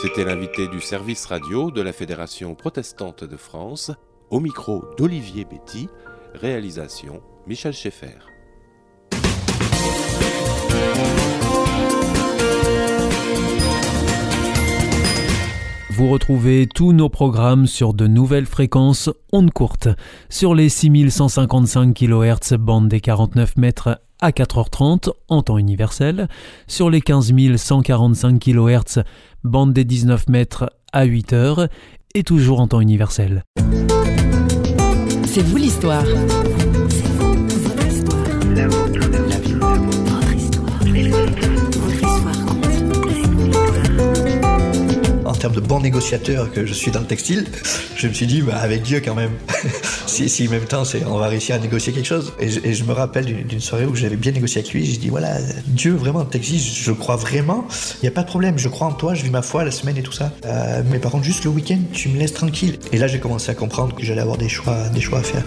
C'était 0.02 0.24
l'invité 0.24 0.68
du 0.70 0.80
service 0.80 1.26
radio 1.26 1.72
de 1.72 1.82
la 1.82 1.92
Fédération 1.92 2.56
protestante 2.56 3.26
de 3.26 3.36
France, 3.36 3.92
au 4.32 4.40
micro 4.40 4.86
d'Olivier 4.98 5.46
Betty, 5.46 5.88
réalisation 6.34 7.22
Michel 7.48 7.74
Schaeffer. 7.74 8.18
Vous 15.92 16.08
retrouvez 16.08 16.66
tous 16.66 16.94
nos 16.94 17.10
programmes 17.10 17.68
sur 17.68 17.94
de 17.94 18.08
nouvelles 18.08 18.46
fréquences 18.46 19.10
ondes 19.34 19.52
courtes, 19.52 19.90
sur 20.30 20.56
les 20.56 20.70
6155 20.70 21.94
kHz 21.94 22.54
bande 22.58 22.88
des 22.88 23.02
49 23.02 23.58
mètres 23.58 24.00
à 24.22 24.32
4h30 24.32 25.12
en 25.28 25.42
temps 25.42 25.58
universel, 25.58 26.30
sur 26.68 26.90
les 26.90 27.02
15145 27.02 28.40
kHz 28.40 29.04
bande 29.44 29.74
des 29.74 29.84
19 29.84 30.30
mètres 30.30 30.72
à 30.94 31.06
8h 31.06 31.68
et 32.16 32.24
toujours 32.24 32.62
en 32.62 32.68
temps 32.68 32.82
universel. 32.82 33.44
C'est 35.32 35.44
vous 35.44 35.58
l'histoire. 35.58 36.04
en 38.56 38.99
termes 45.40 45.56
de 45.56 45.62
bon 45.62 45.80
négociateur 45.80 46.52
que 46.52 46.66
je 46.66 46.74
suis 46.74 46.92
dans 46.92 47.00
le 47.00 47.06
textile, 47.06 47.46
je 47.96 48.08
me 48.08 48.14
suis 48.14 48.28
dit, 48.28 48.42
bah, 48.42 48.58
avec 48.58 48.84
Dieu 48.84 49.02
quand 49.04 49.16
même, 49.16 49.32
si, 50.06 50.30
si 50.30 50.48
en 50.48 50.52
même 50.52 50.66
temps 50.66 50.84
on 51.08 51.18
va 51.18 51.28
réussir 51.28 51.56
à 51.56 51.60
négocier 51.60 51.94
quelque 51.94 52.06
chose. 52.06 52.34
Et 52.40 52.74
je, 52.74 52.84
me 52.84 52.92
rappelle 52.92 53.26
d'une 53.48 53.60
soirée 53.60 53.86
où 53.86 53.96
j'avais 53.96 54.18
bien 54.18 54.32
négocié 54.32 54.62
avec 54.62 54.74
lui, 54.74 54.86
j'ai 54.86 54.98
dit, 54.98 55.10
voilà, 55.10 55.38
Dieu 55.66 55.94
vraiment, 55.94 56.28
le 56.32 56.40
je 56.42 56.92
crois 56.92 57.16
vraiment, 57.16 57.66
il 58.02 58.04
n'y 58.04 58.10
a 58.10 58.12
pas 58.12 58.24
de 58.24 58.28
problème, 58.28 58.58
je 58.58 58.68
crois 58.68 58.88
en 58.88 58.94
toi, 58.94 59.14
je 59.14 59.24
vis 59.24 59.30
ma 59.30 59.42
foi 59.42 59.64
la 59.64 59.72
semaine 59.72 59.98
et 59.98 60.04
tout 60.04 60.12
ça. 60.12 60.32
Euh, 60.46 60.84
mais 60.92 61.00
par 61.00 61.12
contre, 61.12 61.24
juste 61.24 61.46
le 61.46 61.52
week-end, 61.52 61.80
tu 61.94 62.10
me 62.10 62.18
laisses 62.18 62.34
tranquille. 62.34 62.78
Et 62.92 62.98
là, 62.98 63.08
j'ai 63.08 63.20
commencé 63.20 63.50
à 63.50 63.56
comprendre 63.56 63.96
que 63.96 64.06
j'allais 64.06 64.22
avoir 64.22 64.38
des 64.38 64.50
choix, 64.50 64.90
des 64.90 65.02
choix 65.02 65.20
à 65.20 65.24
faire. 65.24 65.44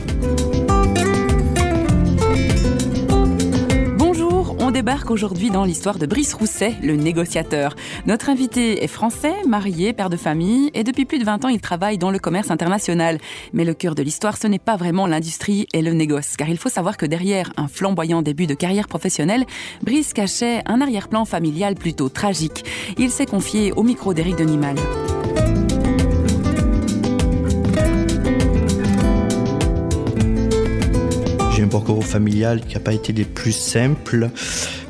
Débarque 4.83 5.13
aujourd'hui 5.13 5.51
dans 5.51 5.65
l'histoire 5.65 5.97
de 5.97 6.07
Brice 6.07 6.35
Rousset, 6.35 6.75
le 6.83 6.97
négociateur. 6.97 7.77
Notre 8.05 8.31
invité 8.31 8.83
est 8.83 8.89
français, 8.89 9.33
marié, 9.47 9.93
père 9.93 10.11
de 10.11 10.17
famille, 10.17 10.73
et 10.75 10.83
depuis 10.83 11.05
plus 11.05 11.21
de 11.21 11.25
20 11.25 11.45
ans, 11.45 11.49
il 11.49 11.61
travaille 11.61 11.99
dans 11.99 12.11
le 12.11 12.19
commerce 12.19 12.51
international. 12.51 13.19
Mais 13.53 13.65
le 13.65 13.75
cœur 13.75 13.95
de 13.95 14.03
l'histoire, 14.03 14.37
ce 14.37 14.49
n'est 14.49 14.59
pas 14.59 14.75
vraiment 14.75 15.07
l'industrie 15.07 15.69
et 15.73 15.83
le 15.83 15.93
négoce, 15.93 16.37
car 16.37 16.49
il 16.49 16.59
faut 16.59 16.69
savoir 16.69 16.97
que 16.97 17.07
derrière 17.07 17.53
un 17.57 17.69
flamboyant 17.69 18.23
début 18.23 18.49
de 18.49 18.55
carrière 18.55 18.89
professionnelle, 18.89 19.47
Brice 19.85 20.13
cachait 20.15 20.63
un 20.67 20.81
arrière-plan 20.81 21.27
familial 21.27 21.77
plutôt 21.77 22.09
tragique. 22.09 22.65
Il 22.99 23.13
s'est 23.13 23.27
confié 23.27 23.71
au 23.71 23.85
micro 23.85 24.15
d'Éric 24.15 24.35
Denimal. 24.35 24.75
Parcours 31.73 32.05
familial 32.05 32.61
qui 32.61 32.75
n'a 32.75 32.81
pas 32.81 32.93
été 32.93 33.15
des 33.15 33.25
plus 33.25 33.53
simples 33.53 34.29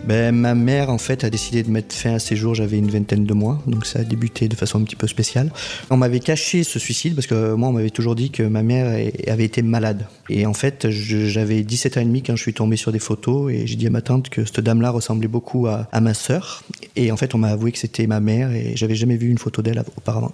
ben, 0.06 0.34
Ma 0.34 0.54
mère, 0.54 0.90
en 0.90 0.98
fait, 0.98 1.24
a 1.24 1.30
décidé 1.30 1.62
de 1.62 1.70
mettre 1.70 1.94
fin 1.94 2.14
à 2.14 2.18
ses 2.18 2.36
jours, 2.36 2.54
j'avais 2.54 2.78
une 2.78 2.90
vingtaine 2.90 3.24
de 3.24 3.34
mois, 3.34 3.62
donc 3.66 3.86
ça 3.86 4.00
a 4.00 4.04
débuté 4.04 4.48
de 4.48 4.56
façon 4.56 4.80
un 4.80 4.84
petit 4.84 4.96
peu 4.96 5.06
spéciale. 5.06 5.50
On 5.90 5.96
m'avait 5.96 6.20
caché 6.20 6.64
ce 6.64 6.78
suicide 6.78 7.14
parce 7.14 7.26
que 7.26 7.54
moi, 7.54 7.68
on 7.68 7.72
m'avait 7.72 7.90
toujours 7.90 8.14
dit 8.14 8.30
que 8.30 8.42
ma 8.42 8.62
mère 8.62 8.86
avait 9.26 9.44
été 9.44 9.62
malade. 9.62 10.06
Et 10.28 10.46
en 10.46 10.54
fait, 10.54 10.88
j'avais 10.90 11.62
17 11.62 11.96
ans 11.96 12.00
et 12.00 12.04
demi 12.04 12.22
quand 12.22 12.36
je 12.36 12.42
suis 12.42 12.54
tombé 12.54 12.76
sur 12.76 12.92
des 12.92 12.98
photos 12.98 13.52
et 13.52 13.66
j'ai 13.66 13.76
dit 13.76 13.86
à 13.86 13.90
ma 13.90 14.02
tante 14.02 14.28
que 14.28 14.44
cette 14.44 14.60
dame-là 14.60 14.90
ressemblait 14.90 15.28
beaucoup 15.28 15.66
à, 15.66 15.88
à, 15.92 16.00
ma 16.00 16.14
sœur. 16.14 16.64
Et 16.96 17.12
en 17.12 17.16
fait, 17.16 17.34
on 17.34 17.38
m'a 17.38 17.48
avoué 17.48 17.72
que 17.72 17.78
c'était 17.78 18.06
ma 18.06 18.20
mère 18.20 18.52
et 18.52 18.72
j'avais 18.76 18.94
jamais 18.94 19.16
vu 19.16 19.28
une 19.28 19.38
photo 19.38 19.62
d'elle 19.62 19.82
auparavant. 19.96 20.32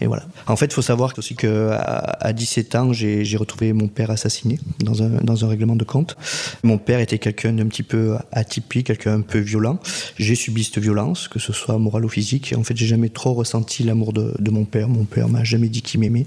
Et 0.00 0.06
voilà. 0.06 0.24
En 0.46 0.56
fait, 0.56 0.66
il 0.66 0.72
faut 0.72 0.82
savoir 0.82 1.12
aussi 1.16 1.34
que 1.34 1.70
à, 1.72 2.32
17 2.32 2.74
ans, 2.74 2.92
j'ai 2.92 3.36
retrouvé 3.36 3.72
mon 3.72 3.88
père 3.88 4.10
assassiné 4.10 4.58
dans 4.80 5.02
un, 5.02 5.08
dans 5.22 5.44
un 5.44 5.48
règlement 5.48 5.76
de 5.76 5.84
compte. 5.84 6.16
Mon 6.62 6.78
père 6.78 7.00
était 7.00 7.18
quelqu'un 7.18 7.52
d'un 7.52 7.66
petit 7.66 7.82
peu 7.82 8.16
atypique, 8.32 8.86
quelqu'un 8.88 9.05
un 9.08 9.20
peu 9.20 9.38
violent. 9.38 9.78
J'ai 10.18 10.34
subi 10.34 10.64
cette 10.64 10.78
violence, 10.78 11.28
que 11.28 11.38
ce 11.38 11.52
soit 11.52 11.78
morale 11.78 12.04
ou 12.04 12.08
physique. 12.08 12.54
En 12.56 12.62
fait, 12.62 12.76
j'ai 12.76 12.86
jamais 12.86 13.08
trop 13.08 13.34
ressenti 13.34 13.82
l'amour 13.82 14.12
de, 14.12 14.34
de, 14.38 14.50
mon 14.50 14.64
père. 14.64 14.88
Mon 14.88 15.04
père 15.04 15.28
m'a 15.28 15.44
jamais 15.44 15.68
dit 15.68 15.82
qu'il 15.82 16.00
m'aimait. 16.00 16.26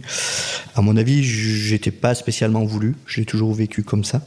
À 0.76 0.82
mon 0.82 0.98
avis, 0.98 1.24
j'étais 1.24 1.92
pas 1.92 2.16
spécialement 2.16 2.64
voulu. 2.64 2.96
J'ai 3.08 3.26
toujours 3.26 3.54
vécu 3.54 3.84
comme 3.84 4.04
ça. 4.04 4.22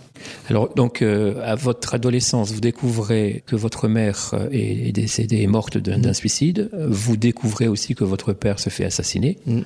Alors, 0.49 0.75
donc, 0.75 1.02
euh, 1.02 1.40
à 1.44 1.54
votre 1.54 1.94
adolescence, 1.94 2.52
vous 2.52 2.61
découvrez 2.61 3.42
que 3.47 3.56
votre 3.56 3.88
mère 3.88 4.30
euh, 4.35 4.49
est, 4.52 4.92
décédée, 4.92 5.42
est 5.42 5.47
morte 5.47 5.78
d'un 5.78 6.11
mmh. 6.11 6.14
suicide. 6.14 6.71
Vous 6.88 7.16
découvrez 7.16 7.68
aussi 7.68 7.94
que 7.94 8.04
votre 8.04 8.32
père 8.32 8.59
se 8.59 8.71
fait 8.71 8.85
assassiner. 8.85 9.38
Mmh 9.47 9.62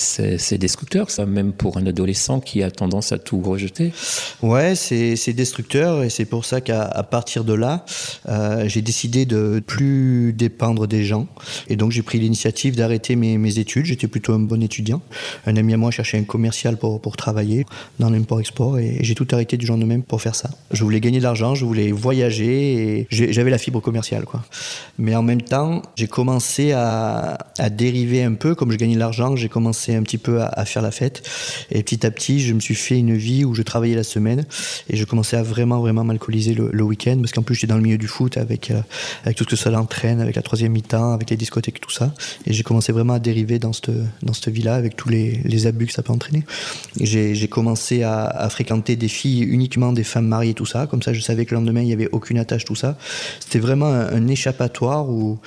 c'est 0.00 0.58
destructeur, 0.58 1.10
ça, 1.10 1.26
même 1.26 1.52
pour 1.52 1.76
un 1.76 1.86
adolescent 1.86 2.40
qui 2.40 2.62
a 2.62 2.70
tendance 2.70 3.12
à 3.12 3.18
tout 3.18 3.40
rejeter. 3.40 3.92
Ouais, 4.42 4.74
c'est 4.74 5.32
destructeur 5.32 6.02
et 6.02 6.10
c'est 6.10 6.24
pour 6.24 6.44
ça 6.44 6.60
qu'à 6.60 6.86
partir 7.10 7.44
de 7.44 7.52
là, 7.52 7.84
euh, 8.28 8.64
j'ai 8.66 8.82
décidé 8.82 9.26
de 9.26 9.62
plus 9.64 10.32
dépendre 10.32 10.86
des 10.86 11.04
gens. 11.04 11.26
Et 11.68 11.76
donc 11.76 11.92
j'ai 11.92 12.02
pris 12.02 12.18
l'initiative 12.18 12.76
d'arrêter 12.76 13.16
mes, 13.16 13.58
études. 13.58 13.84
J'étais 13.84 14.06
plutôt 14.06 14.32
un 14.32 14.38
bon 14.38 14.62
étudiant. 14.62 15.02
Un 15.46 15.56
ami 15.56 15.74
à 15.74 15.76
moi 15.76 15.90
cherchait 15.90 16.18
un 16.18 16.24
commercial 16.24 16.76
pour, 16.76 17.00
pour 17.00 17.16
travailler 17.16 17.66
dans 17.98 18.10
l'import-export 18.10 18.78
et 18.78 18.98
j'ai 19.00 19.14
tout 19.14 19.26
arrêté 19.32 19.56
du 19.56 19.66
jour 19.66 19.76
de 19.76 19.84
même 19.84 20.02
pour 20.02 20.22
faire 20.22 20.34
ça. 20.34 20.50
Je 20.70 20.82
voulais 20.84 21.00
gagner 21.00 21.18
de 21.18 21.24
l'argent, 21.24 21.54
je 21.54 21.64
voulais 21.64 21.92
voyager 21.92 23.00
et 23.00 23.06
j'avais 23.10 23.50
la 23.50 23.58
fibre 23.58 23.80
commerciale. 23.80 24.24
Quoi. 24.24 24.42
Mais 24.98 25.14
en 25.14 25.22
même 25.22 25.42
temps, 25.42 25.82
j'ai 25.96 26.06
commencé 26.06 26.72
à, 26.72 27.38
à 27.58 27.70
dériver 27.70 28.22
un 28.22 28.34
peu. 28.34 28.54
Comme 28.54 28.72
je 28.72 28.76
gagnais 28.76 28.94
de 28.94 29.00
l'argent, 29.00 29.36
j'ai 29.36 29.48
commencé 29.48 29.89
un 29.96 30.02
petit 30.02 30.18
peu 30.18 30.42
à, 30.42 30.64
faire 30.64 30.82
la 30.82 30.90
fête. 30.90 31.22
Et 31.70 31.82
petit 31.82 32.06
à 32.06 32.10
petit, 32.10 32.40
je 32.40 32.52
me 32.54 32.60
suis 32.60 32.74
fait 32.74 32.98
une 32.98 33.16
vie 33.16 33.44
où 33.44 33.54
je 33.54 33.62
travaillais 33.62 33.96
la 33.96 34.04
semaine 34.04 34.44
et 34.88 34.96
je 34.96 35.04
commençais 35.04 35.36
à 35.36 35.42
vraiment, 35.42 35.80
vraiment 35.80 36.04
m'alcooliser 36.04 36.54
le, 36.54 36.82
week-end 36.82 37.18
parce 37.20 37.32
qu'en 37.32 37.42
plus, 37.42 37.54
j'étais 37.54 37.68
dans 37.68 37.76
le 37.76 37.82
milieu 37.82 37.98
du 37.98 38.08
foot 38.08 38.36
avec, 38.36 38.70
euh, 38.70 38.80
avec 39.24 39.36
tout 39.36 39.44
ce 39.44 39.50
que 39.50 39.56
ça 39.56 39.70
entraîne, 39.78 40.20
avec 40.20 40.34
la 40.34 40.42
troisième 40.42 40.72
mi-temps, 40.72 41.12
avec 41.12 41.30
les 41.30 41.36
discothèques, 41.36 41.80
tout 41.80 41.90
ça. 41.90 42.14
Et 42.46 42.52
j'ai 42.52 42.62
commencé 42.62 42.92
vraiment 42.92 43.14
à 43.14 43.18
dériver 43.18 43.58
dans 43.58 43.72
cette, 43.72 43.90
dans 44.22 44.32
cette 44.32 44.48
vie-là 44.48 44.74
avec 44.74 44.96
tous 44.96 45.08
les, 45.08 45.40
les 45.44 45.66
abus 45.66 45.86
que 45.86 45.92
ça 45.92 46.02
peut 46.02 46.12
entraîner. 46.12 46.44
J'ai 46.98 47.48
commencé 47.48 48.02
à, 48.02 48.48
fréquenter 48.50 48.96
des 48.96 49.08
filles, 49.08 49.42
uniquement 49.42 49.92
des 49.92 50.04
femmes 50.04 50.26
mariées, 50.26 50.54
tout 50.54 50.66
ça. 50.66 50.86
Comme 50.86 51.02
ça, 51.02 51.12
je 51.12 51.20
savais 51.20 51.44
que 51.44 51.54
le 51.54 51.60
lendemain, 51.60 51.80
il 51.80 51.86
n'y 51.86 51.92
avait 51.92 52.08
aucune 52.12 52.38
attache, 52.38 52.64
tout 52.64 52.74
ça. 52.74 52.96
C'était 53.40 53.58
vraiment 53.58 53.86
un, 53.86 54.28
échappatoire 54.28 55.08
où, 55.08 55.38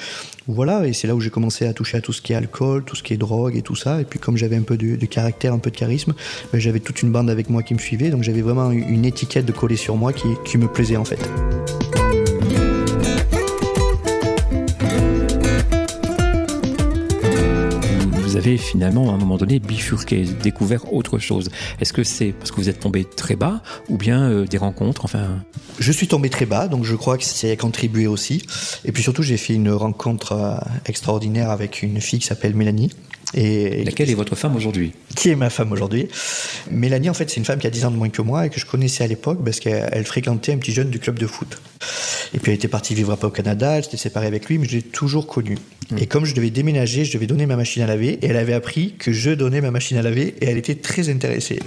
voilà, 0.48 0.86
et 0.86 0.94
c'est 0.94 1.08
là 1.08 1.16
où 1.16 1.22
j'ai 1.22 1.30
commencé 1.30 1.66
à 1.66 1.74
toucher 1.74 1.98
à 1.98 2.02
tout 2.02 2.12
ce 2.12 2.22
qui 2.22 2.34
est 2.34 2.36
alcool, 2.36 2.84
tout 2.84 2.96
ce 2.96 3.04
qui 3.04 3.14
est 3.14 3.18
drogue 3.18 3.56
et 3.56 3.62
tout 3.62 3.76
ça. 3.76 4.02
Et 4.02 4.04
puis 4.04 4.20
comme 4.20 4.33
j'avais 4.38 4.56
un 4.56 4.62
peu 4.62 4.78
de, 4.78 5.06
caractère, 5.06 5.54
un 5.54 5.60
peu 5.60 5.72
de 5.72 5.76
charisme, 5.76 6.14
ben, 6.52 6.60
j'avais 6.60 6.80
toute 6.80 7.02
une 7.02 7.12
bande 7.12 7.30
avec 7.30 7.50
moi 7.50 7.64
qui 7.64 7.74
me 7.74 7.80
suivait, 7.80 8.10
donc 8.10 8.24
j'avais 8.24 8.42
vraiment 8.42 8.72
une 8.72 9.06
étiquette 9.06 9.46
de 9.46 9.52
coller 9.52 9.78
sur 9.78 9.96
moi 9.96 10.14
qui, 10.14 10.28
qui 10.46 10.58
me 10.58 10.68
plaisait 10.68 10.98
en 10.98 11.06
fait. 11.06 11.20
avez 18.44 18.58
finalement, 18.58 19.10
à 19.10 19.14
un 19.14 19.18
moment 19.18 19.38
donné, 19.38 19.60
bifurqué, 19.60 20.26
découvert 20.42 20.94
autre 20.94 21.18
chose. 21.18 21.50
Est-ce 21.80 21.94
que 21.94 22.04
c'est 22.04 22.34
parce 22.34 22.52
que 22.52 22.58
vous 22.58 22.70
êtes 22.70 22.80
tombé 22.80 23.06
très 23.06 23.36
bas 23.36 23.62
ou 23.90 23.98
bien 23.98 24.30
euh, 24.30 24.46
des 24.46 24.58
rencontres 24.58 25.06
enfin... 25.06 25.44
Je 25.80 25.92
suis 25.92 26.08
tombé 26.08 26.30
très 26.30 26.46
bas, 26.46 26.68
donc 26.68 26.84
je 26.84 26.96
crois 26.96 27.18
que 27.18 27.24
ça 27.24 27.48
a 27.48 27.56
contribué 27.56 28.06
aussi. 28.06 28.44
Et 28.86 28.92
puis 28.92 29.02
surtout, 29.02 29.24
j'ai 29.24 29.38
fait 29.38 29.54
une 29.54 29.72
rencontre 29.72 30.34
euh, 30.34 30.56
extraordinaire 30.86 31.50
avec 31.50 31.82
une 31.84 32.02
fille 32.02 32.20
qui 32.20 32.28
s'appelle 32.28 32.56
Mélanie. 32.56 32.92
Et 33.36 33.84
laquelle 33.84 34.10
est 34.10 34.16
votre 34.16 34.36
femme 34.36 34.56
aujourd'hui? 34.56 34.94
Qui 35.16 35.30
est 35.30 35.36
ma 35.36 35.50
femme 35.50 35.72
aujourd'hui? 35.72 36.08
Mélanie, 36.70 37.10
en 37.10 37.14
fait, 37.14 37.30
c'est 37.30 37.38
une 37.38 37.46
femme 37.46 37.60
qui 37.60 37.68
a 37.68 37.72
10 37.72 37.86
ans 37.86 37.92
de 37.92 37.98
moins 37.98 38.10
que 38.10 38.22
moi 38.22 38.46
et 38.46 38.50
que 38.50 38.60
je 38.60 38.66
connaissais 38.66 39.04
à 39.04 39.08
l'époque 39.08 39.40
parce 39.44 39.60
qu'elle 39.60 40.06
fréquentait 40.06 40.54
un 40.54 40.58
petit 40.58 40.74
jeune 40.74 40.90
du 40.90 41.00
club 41.00 41.18
de 41.18 41.28
foot. 41.28 41.60
Et 42.34 42.40
puis 42.40 42.52
elle 42.52 42.58
était 42.58 42.68
partie 42.68 42.96
vivre 42.96 43.16
peu 43.16 43.28
au 43.28 43.32
Canada, 43.32 43.78
elle 43.78 43.84
s'était 43.84 43.98
séparée 43.98 44.28
avec 44.28 44.48
lui, 44.48 44.58
mais 44.58 44.68
je 44.68 44.78
l'ai 44.78 44.82
toujours 44.82 45.28
connue. 45.28 45.58
Hmm. 45.92 45.98
Et 45.98 46.08
comme 46.08 46.26
je 46.26 46.34
devais 46.34 46.50
déménager, 46.50 47.06
je 47.06 47.14
devais 47.14 47.28
donner 47.28 47.46
ma 47.46 47.56
machine 47.56 47.82
à 47.84 47.88
laver 47.88 48.20
et 48.22 48.28
elle 48.28 48.38
avait 48.38 48.54
appris 48.54 48.96
que 48.98 49.12
je 49.12 49.32
donnais 49.32 49.62
ma 49.62 49.72
machine 49.72 49.98
à 49.98 50.02
laver 50.02 50.36
et 50.42 50.46
elle 50.46 50.58
était 50.58 50.76
très 50.76 51.10
intéressée. 51.10 51.60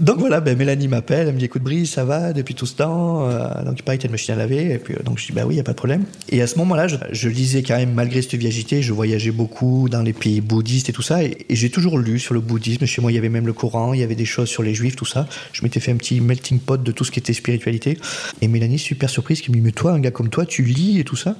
Donc 0.00 0.18
voilà, 0.18 0.40
ben 0.40 0.56
Mélanie 0.56 0.88
m'appelle, 0.88 1.28
elle 1.28 1.34
me 1.34 1.38
dit 1.38 1.44
écoute 1.44 1.62
Brice, 1.62 1.92
ça 1.92 2.04
va 2.04 2.32
depuis 2.32 2.54
tout 2.54 2.66
ce 2.66 2.74
temps 2.74 3.28
euh, 3.28 3.64
Donc 3.64 3.78
il 3.78 3.82
paraît 3.82 3.98
que 3.98 4.02
tu 4.02 4.06
as 4.06 4.08
une 4.08 4.12
machine 4.12 4.34
à 4.34 4.36
laver. 4.36 4.72
Et 4.72 4.78
puis 4.78 4.94
euh, 4.94 5.02
donc 5.02 5.18
je 5.18 5.26
dis 5.26 5.32
bah 5.32 5.42
oui, 5.44 5.54
il 5.54 5.56
n'y 5.56 5.60
a 5.60 5.64
pas 5.64 5.72
de 5.72 5.76
problème. 5.76 6.04
Et 6.30 6.40
à 6.40 6.46
ce 6.46 6.58
moment-là, 6.58 6.86
je, 6.88 7.28
lisais 7.28 7.62
quand 7.62 7.76
même, 7.76 7.92
malgré 7.92 8.22
cette 8.22 8.34
vie 8.34 8.46
agitée, 8.46 8.82
je 8.82 8.92
voyageais 8.92 9.30
beaucoup 9.30 9.88
dans 9.88 10.02
les 10.02 10.12
pays 10.12 10.40
bouddhistes 10.40 10.88
et 10.88 10.92
tout 10.92 11.02
ça. 11.02 11.22
Et, 11.24 11.36
j'ai 11.50 11.70
toujours 11.70 11.98
lu 11.98 12.18
sur 12.18 12.34
le 12.34 12.40
bouddhisme. 12.40 12.86
Chez 12.86 13.02
moi, 13.02 13.12
il 13.12 13.14
y 13.14 13.18
avait 13.18 13.28
même 13.28 13.46
le 13.46 13.52
Coran, 13.52 13.92
il 13.92 14.00
y 14.00 14.02
avait 14.02 14.14
des 14.14 14.24
choses 14.24 14.48
sur 14.48 14.62
les 14.62 14.74
juifs, 14.74 14.96
tout 14.96 15.04
ça. 15.04 15.26
Je 15.52 15.62
m'étais 15.62 15.80
fait 15.80 15.92
un 15.92 15.96
petit 15.96 16.20
melting 16.20 16.58
pot 16.58 16.82
de 16.82 16.92
tout 16.92 17.04
ce 17.04 17.10
qui 17.10 17.18
était 17.18 17.32
spiritualité. 17.32 17.98
Et 18.40 18.48
Mélanie, 18.48 18.78
super 18.78 19.10
surprise, 19.10 19.40
qui 19.40 19.50
me 19.50 19.56
dit 19.56 19.62
mais 19.62 19.72
toi, 19.72 19.92
un 19.92 20.00
gars 20.00 20.10
comme 20.10 20.30
toi, 20.30 20.46
tu 20.46 20.62
lis 20.62 20.98
et 21.00 21.04
tout 21.04 21.16
ça. 21.16 21.36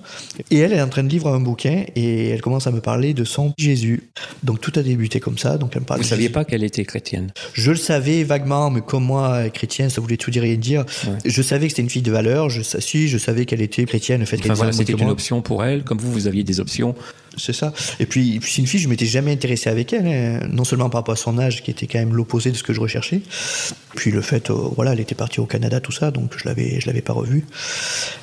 Et 0.50 0.58
elle, 0.58 0.72
elle 0.72 0.78
est 0.78 0.82
en 0.82 0.88
train 0.88 1.02
de 1.02 1.08
lire 1.08 1.26
un 1.26 1.40
bouquin 1.40 1.84
et 1.96 2.28
elle 2.28 2.40
commence 2.40 2.66
à 2.66 2.70
me 2.70 2.80
parler 2.80 3.14
de 3.14 3.24
son 3.24 3.54
Jésus. 3.58 4.10
Donc 4.42 4.60
tout 4.60 4.72
a 4.76 4.82
débuté 4.82 5.20
comme 5.20 5.38
ça. 5.38 5.58
Donc 5.58 5.72
elle 5.74 5.82
me 5.82 5.86
parle 5.86 6.00
Vous 6.00 6.04
ne 6.04 6.10
saviez 6.10 6.28
pas 6.28 6.44
qu'elle 6.44 6.64
était 6.64 6.84
chrétienne? 6.84 7.32
Je 7.54 7.70
le 7.70 7.76
savais 7.76 8.24
vaguement, 8.24 8.41
mais 8.70 8.80
comme 8.80 9.04
moi, 9.04 9.48
chrétienne, 9.50 9.90
ça 9.90 10.00
voulait 10.00 10.16
tout 10.16 10.30
dire 10.30 10.44
et 10.44 10.56
dire. 10.56 10.84
Je 11.24 11.42
savais 11.42 11.66
que 11.66 11.72
c'était 11.72 11.82
une 11.82 11.90
fille 11.90 12.02
de 12.02 12.12
valeur, 12.12 12.50
je, 12.50 12.62
si, 12.62 13.08
je 13.08 13.18
savais 13.18 13.46
qu'elle 13.46 13.62
était 13.62 13.84
chrétienne, 13.84 14.20
le 14.20 14.26
fait 14.26 14.38
enfin, 14.50 14.72
c'était 14.72 14.92
une 14.92 15.10
option 15.10 15.42
pour 15.42 15.64
elle, 15.64 15.82
comme 15.82 15.98
vous, 15.98 16.12
vous 16.12 16.26
aviez 16.26 16.44
des 16.44 16.60
options 16.60 16.94
c'est 17.36 17.52
ça. 17.52 17.72
Et 18.00 18.06
puis, 18.06 18.40
c'est 18.42 18.58
une 18.58 18.66
fille, 18.66 18.80
je 18.80 18.88
m'étais 18.88 19.06
jamais 19.06 19.32
intéressé 19.32 19.70
avec 19.70 19.92
elle, 19.92 20.06
hein. 20.06 20.46
non 20.50 20.64
seulement 20.64 20.90
par 20.90 21.00
rapport 21.00 21.14
à 21.14 21.16
son 21.16 21.38
âge, 21.38 21.62
qui 21.62 21.70
était 21.70 21.86
quand 21.86 21.98
même 21.98 22.14
l'opposé 22.14 22.50
de 22.50 22.56
ce 22.56 22.62
que 22.62 22.72
je 22.72 22.80
recherchais, 22.80 23.22
puis 23.94 24.10
le 24.10 24.22
fait, 24.22 24.50
euh, 24.50 24.54
voilà, 24.76 24.92
elle 24.92 25.00
était 25.00 25.14
partie 25.14 25.40
au 25.40 25.46
Canada, 25.46 25.80
tout 25.80 25.92
ça, 25.92 26.10
donc 26.10 26.32
je 26.36 26.46
l'avais, 26.46 26.80
je 26.80 26.86
l'avais 26.86 27.02
pas 27.02 27.12
revue. 27.12 27.44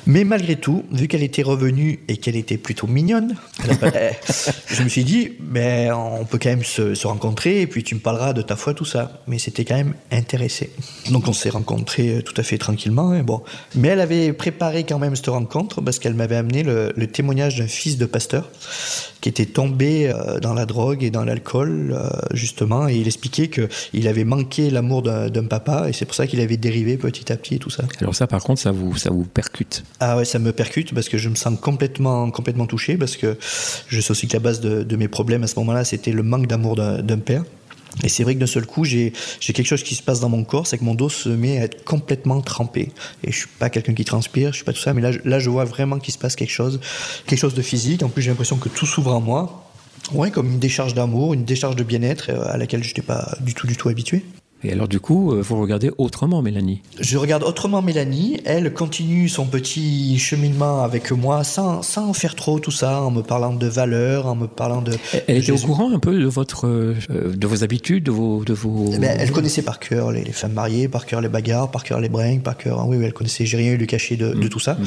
Mais 0.06 0.24
malgré 0.24 0.56
tout, 0.56 0.84
vu 0.90 1.08
qu'elle 1.08 1.22
était 1.22 1.42
revenue 1.42 2.00
et 2.08 2.16
qu'elle 2.16 2.36
était 2.36 2.58
plutôt 2.58 2.86
mignonne, 2.86 3.36
eh, 3.82 4.10
je 4.68 4.82
me 4.82 4.88
suis 4.88 5.04
dit, 5.04 5.32
mais 5.40 5.90
on 5.92 6.24
peut 6.24 6.38
quand 6.40 6.50
même 6.50 6.64
se, 6.64 6.94
se, 6.94 7.06
rencontrer, 7.06 7.60
et 7.60 7.66
puis 7.66 7.82
tu 7.84 7.94
me 7.94 8.00
parleras 8.00 8.32
de 8.32 8.42
ta 8.42 8.56
foi, 8.56 8.74
tout 8.74 8.84
ça. 8.84 9.20
Mais 9.26 9.38
c'était 9.38 9.64
quand 9.64 9.76
même 9.76 9.94
intéressé. 10.10 10.70
Donc 11.10 11.28
on 11.28 11.32
s'est 11.32 11.50
rencontrés 11.50 12.16
euh, 12.16 12.22
tout 12.22 12.34
à 12.36 12.42
fait 12.42 12.58
tranquillement, 12.58 13.10
hein, 13.10 13.22
bon. 13.22 13.42
Mais 13.74 13.88
elle 13.88 14.00
avait 14.00 14.32
préparé 14.32 14.84
quand 14.84 14.98
même 14.98 15.16
cette 15.16 15.28
rencontre 15.28 15.80
parce 15.80 15.98
qu'elle 15.98 16.14
m'avait 16.14 16.36
amené 16.36 16.62
le, 16.62 16.92
le 16.96 17.06
témoignage 17.06 17.56
d'un 17.58 17.68
fils 17.68 17.96
de 17.96 18.06
pasteur 18.06 18.50
qui 19.20 19.28
était 19.28 19.46
tombé 19.46 20.08
euh, 20.08 20.38
dans 20.40 20.54
la 20.54 20.66
drogue 20.66 21.02
et 21.02 21.10
dans 21.10 21.24
l'alcool, 21.24 21.92
euh, 21.92 22.08
justement, 22.32 22.88
et 22.88 22.96
il 22.96 23.06
expliquait 23.06 23.48
qu'il 23.48 24.08
avait 24.08 24.24
manqué 24.24 24.70
l'amour 24.70 25.02
d'un 25.02 25.44
papa, 25.44 25.88
et 25.88 25.92
c'est 25.92 26.04
pour 26.04 26.14
ça 26.14 26.26
qu'il 26.26 26.40
avait 26.40 26.56
dérivé 26.56 26.96
petit 26.96 27.32
à 27.32 27.36
petit 27.36 27.56
et 27.56 27.58
tout 27.58 27.70
ça. 27.70 27.84
Alors 28.00 28.14
ça, 28.14 28.26
par 28.26 28.42
contre, 28.42 28.60
ça 28.60 28.72
vous, 28.72 28.96
ça 28.96 29.10
vous 29.10 29.24
percute? 29.24 29.84
Ah 30.00 30.16
ouais, 30.16 30.24
ça 30.24 30.38
me 30.38 30.52
percute, 30.52 30.94
parce 30.94 31.08
que 31.08 31.18
je 31.18 31.28
me 31.28 31.34
sens 31.34 31.58
complètement, 31.60 32.30
complètement 32.30 32.66
touché, 32.66 32.96
parce 32.96 33.16
que 33.16 33.36
je 33.88 34.00
sais 34.00 34.10
aussi 34.10 34.28
que 34.28 34.34
la 34.34 34.40
base 34.40 34.60
de, 34.60 34.82
de 34.82 34.96
mes 34.96 35.08
problèmes 35.08 35.42
à 35.42 35.46
ce 35.46 35.58
moment-là, 35.58 35.84
c'était 35.84 36.12
le 36.12 36.22
manque 36.22 36.46
d'amour 36.46 36.76
d'un 36.76 37.18
père. 37.18 37.44
Et 38.02 38.08
c'est 38.08 38.22
vrai 38.22 38.34
que 38.34 38.40
d'un 38.40 38.46
seul 38.46 38.66
coup, 38.66 38.84
j'ai 38.84 39.12
quelque 39.40 39.64
chose 39.64 39.82
qui 39.82 39.94
se 39.94 40.02
passe 40.02 40.20
dans 40.20 40.28
mon 40.28 40.44
corps, 40.44 40.66
c'est 40.66 40.78
que 40.78 40.84
mon 40.84 40.94
dos 40.94 41.08
se 41.08 41.28
met 41.28 41.58
à 41.58 41.64
être 41.64 41.84
complètement 41.84 42.40
trempé. 42.40 42.90
Et 43.24 43.32
je 43.32 43.38
suis 43.38 43.48
pas 43.58 43.70
quelqu'un 43.70 43.94
qui 43.94 44.04
transpire, 44.04 44.50
je 44.50 44.56
suis 44.56 44.64
pas 44.64 44.72
tout 44.72 44.80
ça, 44.80 44.94
mais 44.94 45.02
là, 45.02 45.10
là 45.24 45.38
je 45.38 45.50
vois 45.50 45.64
vraiment 45.64 45.98
qu'il 45.98 46.14
se 46.14 46.18
passe 46.18 46.36
quelque 46.36 46.52
chose, 46.52 46.80
quelque 47.26 47.38
chose 47.38 47.54
de 47.54 47.62
physique. 47.62 48.02
En 48.02 48.08
plus, 48.08 48.22
j'ai 48.22 48.30
l'impression 48.30 48.56
que 48.56 48.68
tout 48.68 48.86
s'ouvre 48.86 49.14
en 49.14 49.20
moi. 49.20 49.66
Ouais, 50.12 50.30
comme 50.30 50.50
une 50.50 50.58
décharge 50.58 50.94
d'amour, 50.94 51.34
une 51.34 51.44
décharge 51.44 51.76
de 51.76 51.84
bien-être 51.84 52.30
euh, 52.30 52.52
à 52.52 52.56
laquelle 52.56 52.82
je 52.82 52.88
n'étais 52.88 53.02
pas 53.02 53.36
du 53.40 53.54
tout, 53.54 53.66
du 53.66 53.76
tout 53.76 53.88
habitué. 53.88 54.24
Et 54.62 54.72
alors 54.72 54.88
du 54.88 55.00
coup, 55.00 55.32
euh, 55.32 55.40
vous 55.40 55.60
regardez 55.60 55.90
autrement 55.96 56.42
Mélanie 56.42 56.82
Je 57.00 57.16
regarde 57.16 57.42
autrement 57.42 57.80
Mélanie. 57.80 58.40
Elle 58.44 58.72
continue 58.74 59.28
son 59.28 59.46
petit 59.46 60.18
cheminement 60.18 60.82
avec 60.82 61.10
moi 61.12 61.44
sans, 61.44 61.82
sans 61.82 62.12
faire 62.12 62.34
trop 62.34 62.60
tout 62.60 62.70
ça, 62.70 63.00
en 63.00 63.10
me 63.10 63.22
parlant 63.22 63.54
de 63.54 63.66
valeurs, 63.66 64.26
en 64.26 64.34
me 64.34 64.46
parlant 64.46 64.82
de... 64.82 64.92
Elle 65.26 65.38
était 65.38 65.52
au 65.52 65.56
courant 65.56 65.90
un 65.92 65.98
peu 65.98 66.18
de, 66.18 66.26
votre, 66.26 66.66
euh, 66.66 66.94
de 67.08 67.46
vos 67.46 67.64
habitudes, 67.64 68.04
de 68.04 68.10
vos... 68.10 68.44
De 68.44 68.52
vos... 68.52 68.90
Eh 68.92 68.98
ben, 68.98 69.16
elle 69.18 69.32
connaissait 69.32 69.62
par 69.62 69.78
cœur 69.78 70.12
les, 70.12 70.24
femmes 70.32 70.52
mariées, 70.52 70.88
par 70.88 71.06
cœur 71.06 71.22
les 71.22 71.28
bagarres, 71.28 71.70
par 71.70 71.82
cœur 71.82 72.00
les 72.00 72.10
bringues, 72.10 72.42
par 72.42 72.58
cœur... 72.58 72.86
Oui, 72.86 72.98
oui, 72.98 73.04
elle 73.06 73.14
connaissait, 73.14 73.46
j'ai 73.46 73.56
rien 73.56 73.72
eu 73.72 73.76
lui 73.78 73.86
cacher 73.86 74.16
de, 74.16 74.34
de, 74.34 74.46
mm. 74.46 74.48
tout 74.50 74.60
ça. 74.60 74.74
Mm. 74.74 74.84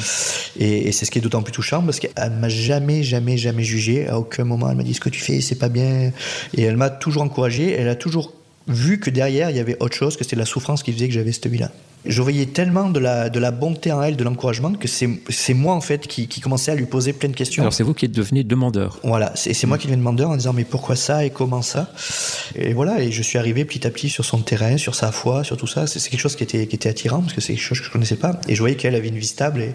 Et, 0.60 0.88
et 0.88 0.92
c'est 0.92 1.04
ce 1.04 1.10
qui 1.10 1.18
est 1.18 1.22
d'autant 1.22 1.42
plus 1.42 1.52
touchant 1.52 1.82
parce 1.82 1.98
qu'elle 1.98 2.32
m'a 2.40 2.48
jamais, 2.48 3.02
jamais, 3.02 3.36
jamais 3.36 3.64
jugé. 3.64 4.08
À 4.08 4.20
aucun 4.20 4.44
moment, 4.44 4.70
elle 4.70 4.76
m'a 4.76 4.84
dit 4.84 4.94
ce 4.94 5.00
que 5.00 5.08
tu 5.08 5.20
fais, 5.20 5.40
c'est 5.40 5.58
pas 5.58 5.68
bien. 5.68 6.12
Et 6.56 6.62
elle 6.62 6.76
m'a 6.76 6.90
toujours 6.90 7.22
encouragé. 7.22 7.72
Elle 7.72 7.88
a 7.88 7.96
toujours 7.96 8.32
vu 8.68 8.98
que 9.00 9.10
derrière, 9.10 9.50
il 9.50 9.56
y 9.56 9.60
avait 9.60 9.76
autre 9.80 9.96
chose, 9.96 10.16
que 10.16 10.24
c'était 10.24 10.36
la 10.36 10.46
souffrance 10.46 10.82
qui 10.82 10.92
faisait 10.92 11.08
que 11.08 11.14
j'avais 11.14 11.32
cette 11.32 11.46
vie-là. 11.46 11.70
Je 12.06 12.20
voyais 12.20 12.44
tellement 12.44 12.90
de 12.90 13.00
la, 13.00 13.30
de 13.30 13.38
la 13.38 13.50
bonté 13.50 13.90
en 13.90 14.02
elle, 14.02 14.16
de 14.16 14.24
l'encouragement, 14.24 14.74
que 14.74 14.88
c'est 14.88 15.54
moi, 15.54 15.74
en 15.74 15.80
fait, 15.80 16.06
qui, 16.06 16.28
qui 16.28 16.42
commençais 16.42 16.70
à 16.70 16.74
lui 16.74 16.84
poser 16.84 17.14
plein 17.14 17.30
de 17.30 17.34
questions. 17.34 17.62
Alors, 17.62 17.72
c'est 17.72 17.82
vous 17.82 17.94
qui 17.94 18.04
êtes 18.04 18.12
devenu 18.12 18.44
demandeur. 18.44 19.00
Voilà, 19.04 19.32
c'est 19.36 19.66
moi 19.66 19.78
qui 19.78 19.86
deviens 19.86 19.96
demandeur 19.96 20.28
en 20.28 20.36
disant, 20.36 20.52
mais 20.52 20.64
pourquoi 20.64 20.96
ça 20.96 21.24
et 21.24 21.30
comment 21.30 21.62
ça? 21.62 21.90
Et 22.56 22.74
voilà, 22.74 23.02
et 23.02 23.10
je 23.10 23.22
suis 23.22 23.38
arrivé 23.38 23.64
petit 23.64 23.86
à 23.86 23.90
petit 23.90 24.10
sur 24.10 24.24
son 24.24 24.40
terrain, 24.40 24.76
sur 24.76 24.94
sa 24.94 25.12
foi, 25.12 25.44
sur 25.44 25.56
tout 25.56 25.66
ça. 25.66 25.86
C'est 25.86 25.98
quelque 26.10 26.20
chose 26.20 26.36
qui 26.36 26.42
était, 26.42 26.66
qui 26.66 26.76
était 26.76 26.90
attirant, 26.90 27.22
parce 27.22 27.32
que 27.32 27.40
c'est 27.40 27.54
quelque 27.54 27.64
chose 27.64 27.80
que 27.80 27.86
je 27.86 27.90
connaissais 27.90 28.16
pas. 28.16 28.38
Et 28.48 28.54
je 28.54 28.60
voyais 28.60 28.76
qu'elle 28.76 28.96
avait 28.96 29.08
une 29.08 29.18
vie 29.18 29.26
stable. 29.26 29.62
Et 29.62 29.74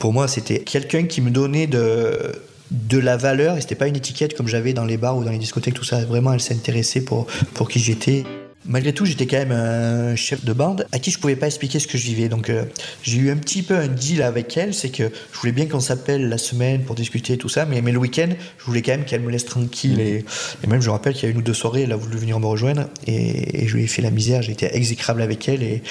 pour 0.00 0.12
moi, 0.12 0.26
c'était 0.26 0.60
quelqu'un 0.60 1.04
qui 1.04 1.20
me 1.20 1.30
donnait 1.30 1.68
de 1.68 2.32
de 2.72 2.98
la 2.98 3.16
valeur 3.16 3.56
et 3.56 3.60
c'était 3.60 3.74
pas 3.74 3.86
une 3.86 3.96
étiquette 3.96 4.36
comme 4.36 4.48
j'avais 4.48 4.72
dans 4.72 4.84
les 4.84 4.96
bars 4.96 5.16
ou 5.16 5.24
dans 5.24 5.30
les 5.30 5.38
discothèques 5.38 5.74
tout 5.74 5.84
ça. 5.84 6.04
Vraiment 6.04 6.32
elle 6.32 6.40
s'intéressait 6.40 7.02
pour 7.02 7.26
pour 7.54 7.68
qui 7.68 7.78
j'étais 7.78 8.24
Malgré 8.64 8.92
tout, 8.92 9.04
j'étais 9.04 9.26
quand 9.26 9.38
même 9.38 9.50
un 9.50 10.14
chef 10.14 10.44
de 10.44 10.52
bande 10.52 10.86
à 10.92 11.00
qui 11.00 11.10
je 11.10 11.18
pouvais 11.18 11.34
pas 11.34 11.46
expliquer 11.46 11.80
ce 11.80 11.88
que 11.88 11.98
je 11.98 12.04
vivais. 12.04 12.28
Donc, 12.28 12.48
euh, 12.48 12.64
j'ai 13.02 13.18
eu 13.18 13.30
un 13.30 13.36
petit 13.36 13.62
peu 13.62 13.74
un 13.74 13.88
deal 13.88 14.22
avec 14.22 14.56
elle, 14.56 14.72
c'est 14.72 14.90
que 14.90 15.10
je 15.32 15.38
voulais 15.38 15.52
bien 15.52 15.66
qu'on 15.66 15.80
s'appelle 15.80 16.28
la 16.28 16.38
semaine 16.38 16.82
pour 16.82 16.94
discuter 16.94 17.36
tout 17.36 17.48
ça, 17.48 17.64
mais, 17.64 17.82
mais 17.82 17.90
le 17.90 17.98
week-end, 17.98 18.28
je 18.58 18.64
voulais 18.64 18.82
quand 18.82 18.92
même 18.92 19.04
qu'elle 19.04 19.22
me 19.22 19.32
laisse 19.32 19.46
tranquille. 19.46 19.98
Et, 19.98 20.24
même, 20.68 20.80
je 20.80 20.86
me 20.86 20.92
rappelle 20.92 21.14
qu'il 21.14 21.24
y 21.24 21.26
a 21.26 21.30
une 21.30 21.38
ou 21.38 21.42
deux 21.42 21.54
soirées, 21.54 21.82
elle 21.82 21.92
a 21.92 21.96
voulu 21.96 22.16
venir 22.16 22.38
me 22.38 22.46
rejoindre 22.46 22.88
et, 23.06 23.66
je 23.66 23.76
lui 23.76 23.84
ai 23.84 23.86
fait 23.88 24.02
la 24.02 24.10
misère. 24.10 24.42
J'ai 24.42 24.52
été 24.52 24.74
exécrable 24.76 25.22
avec 25.22 25.48
elle 25.48 25.64
et, 25.64 25.82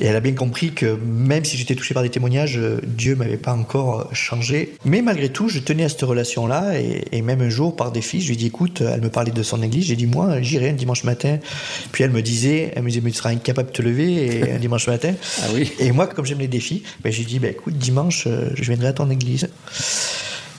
elle 0.00 0.14
a 0.14 0.20
bien 0.20 0.34
compris 0.34 0.72
que 0.72 0.96
même 1.04 1.44
si 1.44 1.56
j'étais 1.56 1.74
touché 1.74 1.92
par 1.92 2.04
des 2.04 2.10
témoignages, 2.10 2.58
Dieu 2.84 3.16
m'avait 3.16 3.36
pas 3.36 3.52
encore 3.52 4.14
changé. 4.14 4.74
Mais 4.84 5.02
malgré 5.02 5.28
tout, 5.28 5.48
je 5.48 5.58
tenais 5.58 5.84
à 5.84 5.88
cette 5.88 6.02
relation-là 6.02 6.78
et, 6.78 7.22
même 7.22 7.40
un 7.40 7.50
jour, 7.50 7.74
par 7.74 7.90
défi, 7.90 8.20
je 8.20 8.28
lui 8.28 8.34
ai 8.34 8.36
dit 8.36 8.46
écoute, 8.46 8.80
elle 8.80 9.00
me 9.00 9.08
parlait 9.08 9.32
de 9.32 9.42
son 9.42 9.60
église, 9.62 9.86
j'ai 9.86 9.96
dit 9.96 10.06
moi, 10.06 10.40
j'irai 10.40 10.70
un 10.70 10.74
dimanche 10.74 11.02
matin. 11.02 11.38
Puis 11.90 12.04
elle 12.04 12.11
me 12.12 12.22
disait, 12.22 12.72
elle 12.74 12.82
me 12.82 12.88
disait, 12.88 13.00
mais 13.02 13.10
tu 13.10 13.18
seras 13.18 13.30
incapable 13.30 13.70
de 13.70 13.74
te 13.74 13.82
lever 13.82 14.52
un 14.56 14.58
dimanche 14.58 14.86
matin. 14.86 15.14
Ah 15.42 15.46
oui. 15.54 15.72
Et 15.78 15.92
moi, 15.92 16.06
comme 16.06 16.24
j'aime 16.24 16.40
les 16.40 16.48
défis, 16.48 16.82
ben, 17.02 17.12
j'ai 17.12 17.24
dit, 17.24 17.38
ben, 17.38 17.50
écoute, 17.50 17.74
dimanche, 17.74 18.24
euh, 18.26 18.50
je 18.54 18.62
viendrai 18.64 18.88
à 18.88 18.92
ton 18.92 19.10
église. 19.10 19.48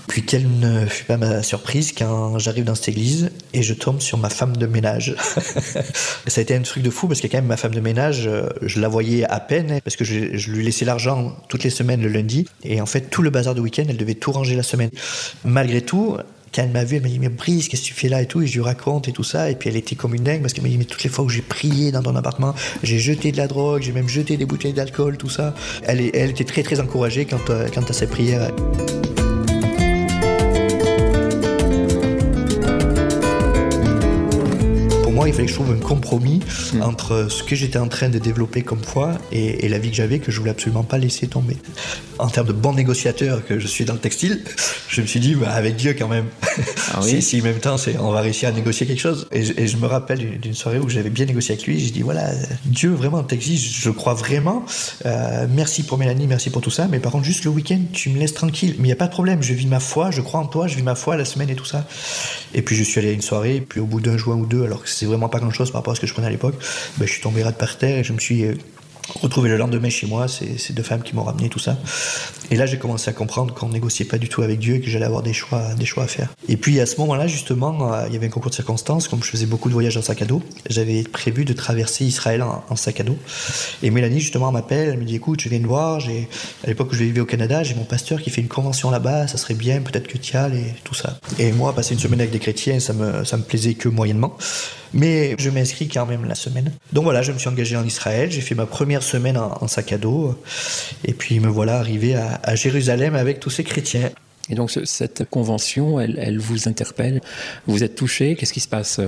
Puis 0.07 0.23
quelle 0.23 0.47
ne 0.59 0.85
fut 0.85 1.05
pas 1.05 1.17
ma 1.17 1.41
surprise 1.43 1.93
quand 1.97 2.37
j'arrive 2.37 2.65
dans 2.65 2.75
cette 2.75 2.89
église 2.89 3.31
et 3.53 3.63
je 3.63 3.73
tombe 3.73 4.01
sur 4.01 4.17
ma 4.17 4.29
femme 4.29 4.57
de 4.57 4.65
ménage. 4.65 5.15
ça 6.27 6.39
a 6.39 6.41
été 6.41 6.55
un 6.55 6.61
truc 6.61 6.83
de 6.83 6.89
fou 6.89 7.07
parce 7.07 7.21
que 7.21 7.27
quand 7.27 7.37
même 7.37 7.45
ma 7.45 7.57
femme 7.57 7.73
de 7.73 7.79
ménage, 7.79 8.27
euh, 8.27 8.49
je 8.61 8.81
la 8.81 8.89
voyais 8.89 9.23
à 9.23 9.39
peine 9.39 9.79
parce 9.81 9.95
que 9.95 10.03
je, 10.03 10.37
je 10.37 10.51
lui 10.51 10.63
laissais 10.63 10.83
l'argent 10.83 11.35
toutes 11.47 11.63
les 11.63 11.69
semaines 11.69 12.01
le 12.01 12.09
lundi 12.09 12.45
et 12.63 12.81
en 12.81 12.85
fait 12.85 13.09
tout 13.09 13.21
le 13.21 13.29
bazar 13.29 13.55
de 13.55 13.61
week-end, 13.61 13.85
elle 13.87 13.97
devait 13.97 14.15
tout 14.15 14.31
ranger 14.33 14.55
la 14.55 14.63
semaine. 14.63 14.89
Malgré 15.45 15.81
tout, 15.81 16.17
quand 16.53 16.61
elle 16.61 16.71
m'a 16.71 16.83
vu, 16.83 16.97
elle 16.97 17.01
m'a 17.01 17.09
dit, 17.09 17.19
mais 17.19 17.29
Brice, 17.29 17.67
qu'est-ce 17.67 17.81
que 17.81 17.87
tu 17.87 17.93
fais 17.93 18.09
là 18.09 18.21
et 18.21 18.25
tout, 18.25 18.41
et 18.41 18.47
je 18.47 18.53
lui 18.53 18.61
raconte 18.61 19.07
et 19.07 19.11
tout 19.11 19.23
ça, 19.23 19.49
et 19.49 19.55
puis 19.55 19.69
elle 19.69 19.75
était 19.75 19.95
comme 19.95 20.13
une 20.13 20.23
dingue 20.23 20.41
parce 20.41 20.53
qu'elle 20.53 20.63
m'a 20.63 20.69
dit, 20.69 20.77
mais 20.77 20.85
toutes 20.85 21.03
les 21.03 21.09
fois 21.09 21.25
où 21.25 21.29
j'ai 21.29 21.41
prié 21.41 21.91
dans 21.91 22.03
ton 22.03 22.15
appartement, 22.15 22.53
j'ai 22.83 22.99
jeté 22.99 23.31
de 23.31 23.37
la 23.37 23.47
drogue, 23.47 23.81
j'ai 23.81 23.91
même 23.91 24.09
jeté 24.09 24.37
des 24.37 24.45
bouteilles 24.45 24.73
d'alcool, 24.73 25.17
tout 25.17 25.29
ça. 25.29 25.53
Elle, 25.83 26.01
était 26.01 26.43
très 26.43 26.63
très 26.63 26.79
encouragée 26.79 27.25
quant, 27.25 27.39
quant 27.73 27.81
à 27.81 27.93
ses 27.93 28.07
prières. 28.07 28.51
Il 35.25 35.33
fallait 35.33 35.45
que 35.45 35.51
je 35.51 35.55
trouve 35.55 35.71
un 35.71 35.79
compromis 35.79 36.39
mm. 36.73 36.81
entre 36.81 37.27
ce 37.29 37.43
que 37.43 37.55
j'étais 37.55 37.79
en 37.79 37.88
train 37.88 38.09
de 38.09 38.19
développer 38.19 38.62
comme 38.62 38.83
foi 38.83 39.17
et, 39.31 39.67
la 39.67 39.79
vie 39.79 39.89
que 39.89 39.95
j'avais 39.95 40.19
que 40.19 40.31
je 40.31 40.39
voulais 40.39 40.51
absolument 40.51 40.83
pas 40.83 40.97
laisser 40.97 41.27
tomber. 41.27 41.57
En 42.19 42.27
termes 42.27 42.47
de 42.47 42.53
bon 42.53 42.73
négociateur 42.73 43.43
que 43.45 43.59
je 43.59 43.67
suis 43.67 43.86
dans 43.86 43.93
le 43.93 43.99
textile, 43.99 44.43
je 44.88 45.01
me 45.01 45.07
suis 45.07 45.19
dit, 45.19 45.33
bah, 45.36 45.51
avec 45.51 45.75
Dieu 45.75 45.95
quand 45.97 46.07
même. 46.07 46.25
Ah 46.93 47.01
si, 47.01 47.21
si, 47.21 47.41
en 47.41 47.45
même 47.45 47.59
temps, 47.59 47.75
on 47.99 48.12
va 48.12 48.21
réussir 48.21 48.49
à 48.49 48.51
négocier 48.51 48.86
quelque 48.86 48.99
chose. 48.99 49.27
Et, 49.31 49.67
je 49.67 49.77
me 49.77 49.88
rappelle 49.88 50.39
d'une 50.39 50.53
soirée 50.53 50.77
où 50.77 50.89
j'avais 50.89 51.09
bien 51.09 51.25
négocié 51.25 51.55
avec 51.55 51.65
lui. 51.65 51.79
J'ai 51.79 51.89
dit, 51.89 52.01
voilà, 52.01 52.31
Dieu, 52.65 52.91
vraiment, 52.91 53.17
le 53.17 53.25
textile, 53.25 53.57
je 53.57 53.89
crois 53.89 54.13
vraiment. 54.13 54.63
Euh, 55.05 55.47
merci 55.49 55.83
pour 55.83 55.97
Mélanie, 55.97 56.27
merci 56.27 56.49
pour 56.49 56.62
tout 56.62 56.69
ça. 56.69 56.88
Mais 56.88 56.99
par 56.99 57.12
contre, 57.12 57.25
juste 57.25 57.45
le 57.45 57.49
week-end, 57.49 57.79
tu 57.91 58.09
me 58.09 58.19
laisses 58.19 58.33
tranquille. 58.33 58.75
Mais 58.77 58.83
il 58.83 58.89
n'y 58.89 58.93
a 58.93 58.97
pas 58.97 59.07
de 59.07 59.12
problème. 59.12 59.41
Je 59.41 59.53
vis 59.53 59.67
ma 59.67 59.79
foi, 59.79 60.12
je 60.12 60.21
crois 60.21 60.39
en 60.39 60.45
toi, 60.45 60.67
je 60.67 60.75
vis 60.75 60.83
ma 60.83 60.95
foi 60.95 61.17
la 61.17 61.25
semaine 61.25 61.49
et 61.49 61.55
tout 61.55 61.65
ça. 61.65 61.88
Et 62.53 62.62
puis, 62.62 62.75
je 62.75 62.83
suis 62.83 62.99
allé 62.99 63.09
à 63.09 63.13
une 63.13 63.21
soirée. 63.21 63.55
Et 63.55 63.62
puis, 63.62 63.79
au 63.79 63.86
bout 63.86 64.01
d'un 64.01 64.17
jour 64.17 64.38
ou 64.38 64.45
deux, 64.45 64.63
alors 64.63 64.83
que 64.83 64.89
c'est 64.89 65.07
vraiment 65.13 65.30
pas 65.30 65.39
grand 65.39 65.52
chose 65.52 65.71
par 65.71 65.80
rapport 65.80 65.93
à 65.93 65.95
ce 65.95 66.02
que 66.02 66.08
je 66.08 66.13
prenais 66.13 66.28
à 66.28 66.32
l'époque, 66.32 66.56
ben, 66.97 67.06
je 67.06 67.12
suis 67.12 67.21
tombé 67.21 67.43
raide 67.43 67.56
par 67.56 67.78
terre 67.78 67.99
et 67.99 68.04
je 68.04 68.13
me 68.13 68.19
suis 68.19 68.43
euh, 68.45 68.56
retrouvé 69.21 69.49
le 69.49 69.58
lendemain 69.58 69.89
chez 69.89 70.08
moi, 70.08 70.28
c'est 70.28 70.58
ces 70.58 70.73
deux 70.73 70.84
femmes 70.84 71.04
qui 71.04 71.15
m'ont 71.15 71.23
ramené 71.23 71.49
tout 71.49 71.60
ça. 71.60 71.78
Et 72.52 72.56
là, 72.56 72.65
j'ai 72.65 72.78
commencé 72.78 73.10
à 73.10 73.13
comprendre 73.13 73.54
qu'on 73.54 73.69
négociait 73.69 74.06
pas 74.06 74.17
du 74.17 74.30
tout 74.30 74.41
avec 74.41 74.60
Dieu 74.60 74.76
et 74.76 74.82
que 74.82 74.89
j'allais 74.89 75.06
avoir 75.06 75.23
des 75.23 75.34
choix, 75.34 75.73
des 75.76 75.86
choix 75.86 76.04
à 76.04 76.08
faire. 76.08 76.30
Et 76.47 76.58
puis 76.58 76.80
à 76.80 76.86
ce 76.86 76.97
moment-là, 76.97 77.28
justement, 77.28 77.93
euh, 77.93 78.06
il 78.08 78.13
y 78.13 78.17
avait 78.17 78.28
un 78.28 78.30
concours 78.30 78.52
de 78.52 78.56
circonstances. 78.56 79.08
Comme 79.08 79.23
je 79.23 79.30
faisais 79.30 79.45
beaucoup 79.45 79.69
de 79.69 79.73
voyages 79.73 79.97
en 79.97 80.02
sac 80.02 80.21
à 80.21 80.26
dos, 80.26 80.41
j'avais 80.69 81.04
prévu 81.04 81.45
de 81.45 81.54
traverser 81.54 82.06
Israël 82.06 82.43
en, 82.43 82.76
sac 82.76 82.99
à 82.99 83.04
dos. 83.04 83.17
Et 83.82 83.89
Mélanie, 83.89 84.19
justement, 84.19 84.52
m'appelle, 84.52 84.89
elle 84.89 84.99
me 84.99 85.06
dit 85.06 85.15
écoute, 85.15 85.41
je 85.41 85.49
viens 85.49 85.60
de 85.60 85.67
voir. 85.67 85.99
À 86.63 86.67
l'époque 86.67 86.91
où 86.91 86.95
je 86.95 87.04
vivais 87.04 87.21
au 87.21 87.26
Canada, 87.26 87.63
j'ai 87.63 87.76
mon 87.76 87.84
pasteur 87.84 88.21
qui 88.21 88.30
fait 88.30 88.41
une 88.41 88.47
convention 88.47 88.91
là-bas. 88.91 89.28
Ça 89.28 89.38
serait 89.38 89.54
bien, 89.54 89.82
peut-être 89.82 90.08
que 90.08 90.17
tu 90.17 90.34
y 90.34 90.38
ailles 90.38 90.58
et 90.58 90.73
tout 90.84 90.95
ça. 90.95 91.19
Et 91.39 91.52
moi, 91.52 91.73
passer 91.73 91.93
une 91.93 91.99
semaine 91.99 92.19
avec 92.19 92.32
des 92.32 92.39
chrétiens, 92.39 92.80
ça 92.80 92.93
me, 92.93 93.23
ça 93.23 93.38
me 93.38 93.43
plaisait 93.43 93.73
que 93.73 93.89
moyennement. 93.89 94.36
Mais 94.93 95.36
je 95.39 95.49
m'inscris 95.49 95.88
quand 95.88 96.06
même 96.06 96.25
la 96.25 96.36
semaine. 96.36 96.71
Donc 96.91 97.03
voilà, 97.03 97.21
je 97.21 97.32
me 97.32 97.38
suis 97.38 97.49
engagé 97.49 97.75
en 97.75 97.86
Israël. 97.86 98.32
J'ai 98.32 98.41
fait 98.41 98.56
ma 98.56 98.65
première 98.65 99.03
semaine 99.03 99.38
en, 99.38 99.67
sac 99.67 99.91
à 99.91 99.97
dos. 99.97 100.39
Et 101.03 101.13
puis 101.13 101.39
me 101.39 101.47
voilà 101.47 101.77
arrivé 101.79 102.15
à 102.15 102.56
Jérusalem 102.56 103.15
avec 103.15 103.39
tous 103.39 103.49
ces 103.49 103.63
chrétiens. 103.63 104.12
Et 104.49 104.56
donc 104.56 104.71
cette 104.71 105.29
convention, 105.29 106.01
elle, 106.01 106.38
vous 106.38 106.67
interpelle, 106.67 107.21
vous 107.65 107.84
êtes 107.84 107.95
touché, 107.95 108.36
qu'est-ce 108.36 108.51
qui 108.51 108.60
se 108.60 108.67
passe 108.67 108.99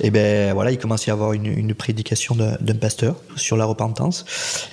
Eh 0.00 0.10
bien 0.10 0.54
voilà, 0.54 0.70
il 0.70 0.78
commence 0.78 1.08
à 1.08 1.10
y 1.10 1.10
avoir 1.10 1.32
une, 1.32 1.74
prédication 1.74 2.36
d'un 2.36 2.74
pasteur 2.74 3.16
sur 3.34 3.56
la 3.56 3.64
repentance. 3.64 4.24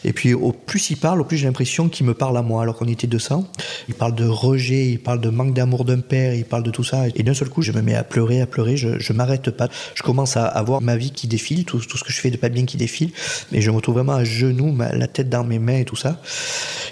Et 0.04 0.14
puis 0.14 0.36
au 0.36 0.52
plus 0.52 0.92
il 0.92 0.98
parle, 0.98 1.22
au 1.22 1.24
plus 1.24 1.38
j'ai 1.38 1.48
l'impression 1.48 1.90
qu'il 1.90 2.06
me 2.06 2.14
parle 2.14 2.38
à 2.38 2.44
moi, 2.44 2.62
alors 2.62 2.76
qu'on 2.76 2.88
était 2.88 3.08
200. 3.08 3.50
Il 3.88 3.96
parle 3.96 4.14
de 4.14 4.26
rejet, 4.26 4.88
il 4.88 5.00
parle 5.00 5.20
de 5.20 5.30
manque 5.30 5.54
d'amour 5.54 5.84
d'un 5.84 6.00
père, 6.00 6.36
il 6.36 6.46
parle 6.46 6.64
de 6.64 6.72
tout 6.72 6.84
ça. 6.84 7.06
Et 7.16 7.24
d'un 7.24 7.34
seul 7.34 7.50
coup, 7.50 7.64
je 7.64 7.72
me 7.72 7.82
mets 7.82 7.96
à 7.96 8.04
pleurer, 8.04 8.42
à 8.42 8.46
pleurer, 8.46 8.78
je, 8.78 9.00
je 9.00 9.14
m'arrête 9.14 9.50
pas. 9.50 9.68
Je 9.96 10.04
commence 10.04 10.38
à 10.38 10.46
avoir 10.46 10.82
ma 10.82 10.96
vie 10.96 11.12
qui 11.12 11.28
défile, 11.28 11.66
tout, 11.66 11.82
ce 11.82 12.04
que 12.04 12.12
je 12.12 12.22
fais 12.22 12.30
de 12.30 12.38
pas 12.38 12.50
bien 12.50 12.66
qui 12.66 12.78
défile. 12.78 13.12
Mais 13.52 13.62
je 13.62 13.72
me 13.72 13.82
trouve 13.82 13.96
vraiment 13.96 14.14
à 14.14 14.24
genoux, 14.24 14.76
la 14.78 15.08
tête 15.08 15.30
dans 15.30 15.44
mes 15.44 15.60
mains 15.60 15.80
et 15.80 15.86
tout 15.86 15.96
ça. 15.96 16.22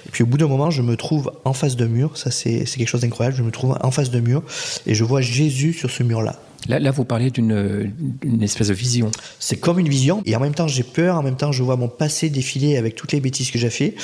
Et 0.07 0.09
puis 0.09 0.23
au 0.23 0.25
bout 0.25 0.37
d'un 0.37 0.47
moment, 0.47 0.71
je 0.71 0.81
me 0.81 0.97
trouve 0.97 1.31
en 1.45 1.53
face 1.53 1.75
d'un 1.75 1.87
mur. 1.87 2.17
Ça, 2.17 2.31
c'est 2.31 2.65
quelque 2.65 2.87
chose 2.87 3.01
incroyable. 3.11 3.37
Je 3.37 3.43
me 3.43 3.51
trouve 3.51 3.77
en 3.79 3.91
face 3.91 4.09
d'un 4.09 4.21
mur 4.21 4.41
et 4.87 4.95
je 4.95 5.03
vois 5.03 5.21
Jésus 5.21 5.73
sur 5.73 5.91
ce 5.91 6.03
mur-là. 6.03 6.39
Là, 6.67 6.77
là, 6.79 6.91
vous 6.91 7.05
parlez 7.05 7.31
d'une 7.31 8.43
espèce 8.43 8.67
de 8.67 8.73
vision. 8.73 9.09
C'est 9.39 9.57
comme 9.57 9.79
une 9.79 9.89
vision, 9.89 10.21
et 10.25 10.35
en 10.35 10.39
même 10.39 10.53
temps 10.53 10.67
j'ai 10.67 10.83
peur, 10.83 11.15
en 11.15 11.23
même 11.23 11.35
temps 11.35 11.51
je 11.51 11.63
vois 11.63 11.75
mon 11.75 11.87
passé 11.87 12.29
défiler 12.29 12.77
avec 12.77 12.95
toutes 12.95 13.13
les 13.13 13.19
bêtises 13.19 13.49
que 13.49 13.57
j'ai 13.57 13.71
fait, 13.71 13.95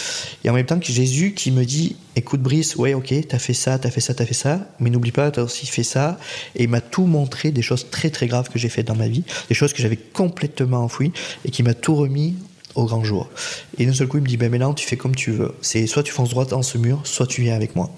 et 0.43 0.49
en 0.49 0.53
même 0.53 0.65
temps 0.65 0.79
que 0.79 0.91
Jésus 0.91 1.33
qui 1.35 1.51
me 1.51 1.65
dit, 1.65 1.97
écoute 2.15 2.41
Brice, 2.41 2.75
ouais 2.75 2.95
ok, 2.95 3.13
t'as 3.27 3.37
fait 3.37 3.53
ça, 3.53 3.77
t'as 3.77 3.91
fait 3.91 4.01
ça, 4.01 4.15
t'as 4.15 4.25
fait 4.25 4.33
ça, 4.33 4.67
mais 4.79 4.89
n'oublie 4.89 5.11
pas, 5.11 5.29
t'as 5.29 5.43
aussi 5.43 5.67
fait 5.67 5.83
ça, 5.83 6.17
et 6.55 6.63
il 6.63 6.69
m'a 6.69 6.81
tout 6.81 7.05
montré 7.05 7.51
des 7.51 7.61
choses 7.61 7.91
très 7.91 8.09
très 8.09 8.25
graves 8.25 8.49
que 8.49 8.57
j'ai 8.57 8.69
faites 8.69 8.87
dans 8.87 8.95
ma 8.95 9.07
vie, 9.07 9.23
des 9.49 9.55
choses 9.55 9.73
que 9.73 9.81
j'avais 9.83 9.97
complètement 9.97 10.79
enfouies, 10.83 11.11
et 11.45 11.51
qui 11.51 11.61
m'a 11.61 11.75
tout 11.75 11.93
remis 11.93 12.35
au 12.73 12.85
grand 12.85 13.03
jour. 13.03 13.29
Et 13.77 13.85
d'un 13.85 13.93
seul 13.93 14.07
coup 14.07 14.17
il 14.17 14.23
me 14.23 14.27
dit, 14.27 14.37
ben 14.37 14.49
maintenant 14.49 14.73
tu 14.73 14.87
fais 14.87 14.97
comme 14.97 15.13
tu 15.13 15.29
veux, 15.31 15.53
c'est 15.61 15.85
soit 15.85 16.01
tu 16.01 16.11
fonces 16.11 16.31
droit 16.31 16.45
dans 16.45 16.63
ce 16.63 16.79
mur, 16.79 17.01
soit 17.03 17.27
tu 17.27 17.43
viens 17.43 17.55
avec 17.55 17.75
moi. 17.75 17.91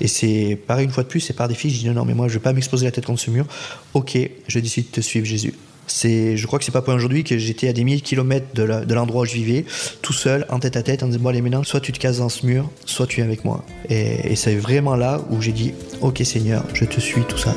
Et 0.00 0.08
c'est 0.08 0.58
pareil 0.66 0.84
une 0.84 0.92
fois 0.92 1.02
de 1.02 1.08
plus, 1.08 1.20
c'est 1.20 1.34
par 1.34 1.48
défi. 1.48 1.70
Je 1.70 1.78
dis 1.78 1.86
non, 1.86 1.94
non, 1.94 2.04
mais 2.04 2.14
moi 2.14 2.28
je 2.28 2.34
vais 2.34 2.40
pas 2.40 2.52
m'exposer 2.52 2.84
la 2.86 2.92
tête 2.92 3.06
contre 3.06 3.20
ce 3.20 3.30
mur. 3.30 3.46
Ok, 3.94 4.18
je 4.46 4.58
décide 4.58 4.86
de 4.86 4.90
te 4.90 5.00
suivre 5.00 5.26
Jésus. 5.26 5.54
C'est, 5.86 6.36
je 6.36 6.46
crois 6.46 6.60
que 6.60 6.64
c'est 6.64 6.70
pas 6.70 6.82
pour 6.82 6.94
aujourd'hui 6.94 7.24
que 7.24 7.36
j'étais 7.36 7.68
à 7.68 7.72
des 7.72 7.82
milliers 7.82 7.98
de 7.98 8.04
kilomètres 8.04 8.54
de, 8.54 8.94
l'endroit 8.94 9.22
où 9.22 9.24
je 9.24 9.34
vivais, 9.34 9.64
tout 10.02 10.12
seul, 10.12 10.46
en 10.48 10.60
tête 10.60 10.76
à 10.76 10.84
tête, 10.84 11.02
en 11.02 11.08
disant 11.08 11.18
bon 11.20 11.30
allez 11.30 11.42
maintenant, 11.42 11.64
soit 11.64 11.80
tu 11.80 11.90
te 11.90 11.98
cases 11.98 12.18
dans 12.18 12.28
ce 12.28 12.46
mur, 12.46 12.70
soit 12.86 13.08
tu 13.08 13.20
es 13.20 13.24
avec 13.24 13.44
moi. 13.44 13.64
Et, 13.88 14.32
et 14.32 14.36
c'est 14.36 14.54
vraiment 14.54 14.94
là 14.94 15.20
où 15.30 15.40
j'ai 15.42 15.52
dit 15.52 15.74
ok 16.00 16.22
Seigneur, 16.24 16.64
je 16.74 16.84
te 16.84 17.00
suis 17.00 17.22
tout 17.22 17.38
ça. 17.38 17.54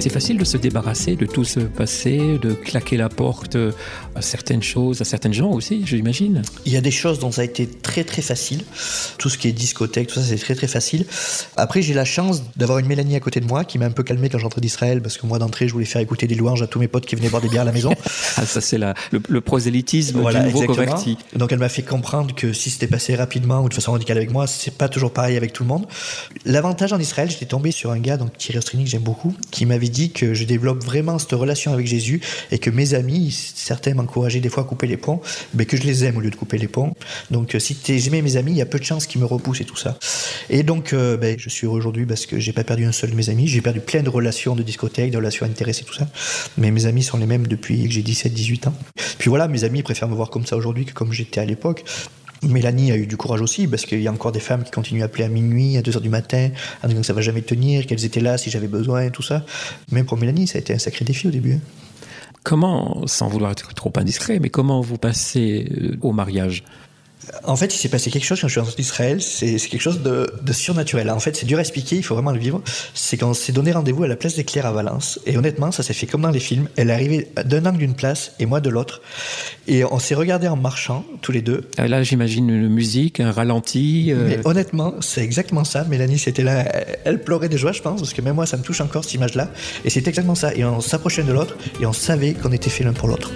C'est 0.00 0.10
facile 0.10 0.36
de 0.36 0.44
se 0.44 0.56
débarrasser 0.56 1.14
de 1.14 1.26
tout 1.26 1.44
ce 1.44 1.60
passé, 1.60 2.38
de 2.42 2.52
claquer 2.54 2.96
la 2.96 3.08
porte 3.08 3.56
à 4.16 4.22
certaines 4.22 4.62
choses, 4.62 5.00
à 5.00 5.04
certaines 5.04 5.32
gens 5.32 5.50
aussi, 5.50 5.82
j'imagine. 5.86 6.42
Il 6.64 6.72
y 6.72 6.76
a 6.76 6.80
des 6.80 6.90
choses 6.90 7.20
dont 7.20 7.30
ça 7.30 7.42
a 7.42 7.44
été 7.44 7.68
très 7.68 8.02
très 8.02 8.22
facile. 8.22 8.64
Tout 9.18 9.28
ce 9.28 9.38
qui 9.38 9.46
est 9.48 9.52
discothèque, 9.52 10.08
tout 10.08 10.14
ça, 10.16 10.22
c'est 10.22 10.38
très 10.38 10.54
très 10.54 10.66
facile. 10.66 11.06
Après, 11.56 11.82
j'ai 11.82 11.94
la 11.94 12.04
chance 12.04 12.42
d'avoir 12.56 12.78
une 12.78 12.86
Mélanie 12.86 13.14
à 13.14 13.20
côté 13.20 13.40
de 13.40 13.46
moi 13.46 13.64
qui 13.64 13.78
m'a 13.78 13.86
un 13.86 13.90
peu 13.90 14.02
calmé 14.02 14.28
quand 14.28 14.38
j'entrais 14.38 14.60
d'Israël 14.60 15.00
parce 15.02 15.18
que 15.18 15.26
moi 15.26 15.38
d'entrée, 15.38 15.68
je 15.68 15.72
voulais 15.72 15.84
faire 15.84 16.00
écouter 16.00 16.26
des 16.26 16.34
louanges 16.34 16.62
à 16.62 16.66
tous 16.66 16.80
mes 16.80 16.88
potes 16.88 17.06
qui 17.06 17.14
venaient 17.14 17.28
boire 17.28 17.42
des 17.42 17.48
bières 17.48 17.62
à 17.62 17.66
la 17.66 17.72
maison. 17.72 17.92
ah, 18.36 18.44
ça, 18.44 18.60
c'est 18.60 18.78
le, 18.78 18.94
le, 19.12 19.40
prosélytisme 19.40 20.18
du 20.18 20.40
nouveau 20.40 20.64
converti. 20.66 21.16
Donc, 21.36 21.52
elle 21.52 21.58
m'a 21.58 21.68
fait 21.68 21.82
comprendre 21.82 22.34
que 22.34 22.52
si 22.52 22.70
c'était 22.70 22.88
passé 22.88 23.14
rapidement 23.14 23.62
ou 23.62 23.68
de 23.68 23.74
façon 23.74 23.92
radicale 23.92 24.16
avec 24.16 24.32
moi, 24.32 24.46
c'est 24.46 24.74
pas 24.74 24.88
toujours 24.88 25.12
pareil 25.12 25.36
avec 25.36 25.52
tout 25.52 25.62
le 25.62 25.68
monde. 25.68 25.86
L'avantage 26.44 26.92
en 26.92 26.98
Israël, 26.98 27.30
j'étais 27.30 27.46
tombé 27.46 27.70
sur 27.70 27.90
un 27.90 27.98
gars, 27.98 28.16
donc 28.16 28.36
Thierry 28.36 28.58
Ostrini, 28.58 28.84
que 28.84 28.90
j'aime 28.90 29.02
beaucoup, 29.02 29.34
qui 29.50 29.66
m'avait 29.76 29.88
dit 29.88 30.10
que 30.10 30.34
je 30.34 30.44
développe 30.44 30.82
vraiment 30.82 31.18
cette 31.18 31.32
relation 31.32 31.72
avec 31.72 31.86
Jésus 31.86 32.20
et 32.50 32.58
que 32.58 32.70
mes 32.70 32.94
amis, 32.94 33.30
certains 33.54 33.94
m'encourageaient 33.94 34.40
des 34.40 34.48
fois 34.48 34.62
à 34.62 34.66
couper 34.66 34.86
les 34.86 34.96
ponts, 34.96 35.20
mais 35.54 35.66
que 35.66 35.76
je 35.76 35.82
les 35.82 36.04
aime 36.04 36.16
au 36.16 36.20
lieu 36.20 36.30
de 36.30 36.36
couper 36.36 36.58
les 36.58 36.68
ponts. 36.68 36.94
Donc 37.30 37.54
euh, 37.54 37.58
si 37.58 37.76
j'aimais 37.86 38.22
mes 38.22 38.36
amis, 38.36 38.52
il 38.52 38.56
y 38.56 38.62
a 38.62 38.66
peu 38.66 38.78
de 38.78 38.84
chances 38.84 39.06
qu'ils 39.06 39.20
me 39.20 39.26
repoussent 39.26 39.60
et 39.60 39.64
tout 39.64 39.76
ça. 39.76 39.98
Et 40.48 40.62
donc 40.62 40.92
euh, 40.92 41.16
ben, 41.16 41.36
je 41.38 41.48
suis 41.48 41.66
heureux 41.66 41.78
aujourd'hui 41.78 42.06
parce 42.06 42.26
que 42.26 42.38
j'ai 42.38 42.52
pas 42.52 42.64
perdu 42.64 42.84
un 42.84 42.92
seul 42.92 43.10
de 43.10 43.16
mes 43.16 43.28
amis, 43.28 43.48
j'ai 43.48 43.60
perdu 43.60 43.80
plein 43.80 44.02
de 44.02 44.10
relations 44.10 44.56
de 44.56 44.62
discothèque, 44.62 45.10
de 45.10 45.16
relations 45.18 45.46
intéressées, 45.46 45.84
tout 45.84 45.94
ça. 45.94 46.08
Mais 46.56 46.70
mes 46.70 46.86
amis 46.86 47.02
sont 47.02 47.18
les 47.18 47.26
mêmes 47.26 47.46
depuis 47.46 47.84
que 47.84 47.90
j'ai 47.92 48.02
17-18 48.02 48.68
ans. 48.68 48.74
Puis 49.18 49.28
voilà, 49.28 49.48
mes 49.48 49.64
amis 49.64 49.82
préfèrent 49.82 50.08
me 50.08 50.14
voir 50.14 50.30
comme 50.30 50.46
ça 50.46 50.56
aujourd'hui 50.56 50.86
que 50.86 50.92
comme 50.92 51.12
j'étais 51.12 51.40
à 51.40 51.44
l'époque. 51.44 51.84
Mélanie 52.48 52.92
a 52.92 52.96
eu 52.96 53.06
du 53.06 53.16
courage 53.16 53.40
aussi, 53.40 53.66
parce 53.66 53.86
qu'il 53.86 54.00
y 54.00 54.08
a 54.08 54.12
encore 54.12 54.32
des 54.32 54.40
femmes 54.40 54.64
qui 54.64 54.70
continuent 54.70 55.02
à 55.02 55.06
appeler 55.06 55.24
à 55.24 55.28
minuit, 55.28 55.76
à 55.76 55.82
2h 55.82 56.00
du 56.00 56.08
matin, 56.08 56.50
en 56.82 56.88
disant 56.88 57.00
que 57.00 57.06
ça 57.06 57.12
va 57.12 57.20
jamais 57.20 57.42
tenir, 57.42 57.86
qu'elles 57.86 58.04
étaient 58.04 58.20
là 58.20 58.38
si 58.38 58.50
j'avais 58.50 58.68
besoin 58.68 59.02
et 59.02 59.10
tout 59.10 59.22
ça. 59.22 59.44
Même 59.92 60.06
pour 60.06 60.18
Mélanie, 60.18 60.46
ça 60.46 60.58
a 60.58 60.60
été 60.60 60.74
un 60.74 60.78
sacré 60.78 61.04
défi 61.04 61.28
au 61.28 61.30
début. 61.30 61.54
Hein. 61.54 61.60
Comment, 62.42 63.06
sans 63.06 63.28
vouloir 63.28 63.50
être 63.50 63.74
trop 63.74 63.92
indiscret, 63.96 64.38
mais 64.38 64.50
comment 64.50 64.80
vous 64.80 64.98
passez 64.98 65.68
euh, 65.76 65.98
au 66.02 66.12
mariage? 66.12 66.62
En 67.44 67.56
fait, 67.56 67.74
il 67.74 67.78
s'est 67.78 67.88
passé 67.88 68.10
quelque 68.10 68.24
chose 68.24 68.40
quand 68.40 68.48
je 68.48 68.60
suis 68.60 68.60
en 68.60 68.78
Israël, 68.78 69.20
c'est 69.22 69.56
quelque 69.56 69.80
chose 69.80 70.02
de, 70.02 70.52
surnaturel. 70.52 71.10
En 71.10 71.20
fait, 71.20 71.36
c'est 71.36 71.46
dur 71.46 71.58
à 71.58 71.60
expliquer, 71.60 71.96
il 71.96 72.02
faut 72.02 72.14
vraiment 72.14 72.32
le 72.32 72.38
vivre. 72.38 72.62
C'est 72.94 73.16
quand 73.16 73.30
on 73.30 73.34
s'est 73.34 73.52
donné 73.52 73.72
rendez-vous 73.72 74.04
à 74.04 74.08
la 74.08 74.16
place 74.16 74.36
des 74.36 74.44
Clairs 74.44 74.66
à 74.66 74.72
Valence. 74.72 75.20
Et 75.26 75.36
honnêtement, 75.36 75.70
ça 75.70 75.82
s'est 75.82 75.92
fait 75.92 76.06
comme 76.06 76.22
dans 76.22 76.30
les 76.30 76.40
films. 76.40 76.68
Elle 76.76 76.90
est 76.90 76.94
arrivée 76.94 77.28
d'un 77.44 77.64
angle 77.66 77.78
d'une 77.78 77.94
place 77.94 78.32
et 78.38 78.46
moi 78.46 78.60
de 78.60 78.70
l'autre. 78.70 79.02
Et 79.68 79.84
on 79.84 79.98
s'est 79.98 80.14
regardé 80.14 80.48
en 80.48 80.56
marchant, 80.56 81.04
tous 81.22 81.32
les 81.32 81.42
deux. 81.42 81.68
Ah, 81.76 81.88
là, 81.88 82.02
j'imagine 82.02 82.48
une 82.48 82.68
musique, 82.68 83.20
un 83.20 83.32
ralenti. 83.32 84.12
Euh. 84.12 84.26
Mais 84.28 84.46
honnêtement, 84.46 84.94
c'est 85.00 85.22
exactement 85.22 85.64
ça. 85.64 85.84
Mélanie, 85.84 86.18
c'était 86.18 86.42
là. 86.42 86.64
Elle 87.04 87.22
pleurait 87.22 87.48
de 87.48 87.56
joie, 87.56 87.72
je 87.72 87.82
pense, 87.82 88.00
parce 88.00 88.12
que 88.12 88.22
même 88.22 88.36
moi, 88.36 88.46
ça 88.46 88.56
me 88.56 88.62
touche 88.62 88.80
encore 88.80 89.04
cette 89.04 89.14
image-là. 89.14 89.50
Et 89.84 89.90
c'est 89.90 90.06
exactement 90.06 90.34
ça. 90.34 90.54
Et 90.54 90.64
on 90.64 90.80
s'approchait 90.80 91.22
de 91.22 91.32
l'autre 91.32 91.56
et 91.80 91.86
on 91.86 91.92
savait 91.92 92.34
qu'on 92.34 92.52
était 92.52 92.70
fait 92.70 92.84
l'un 92.84 92.92
pour 92.92 93.08
l'autre. 93.08 93.30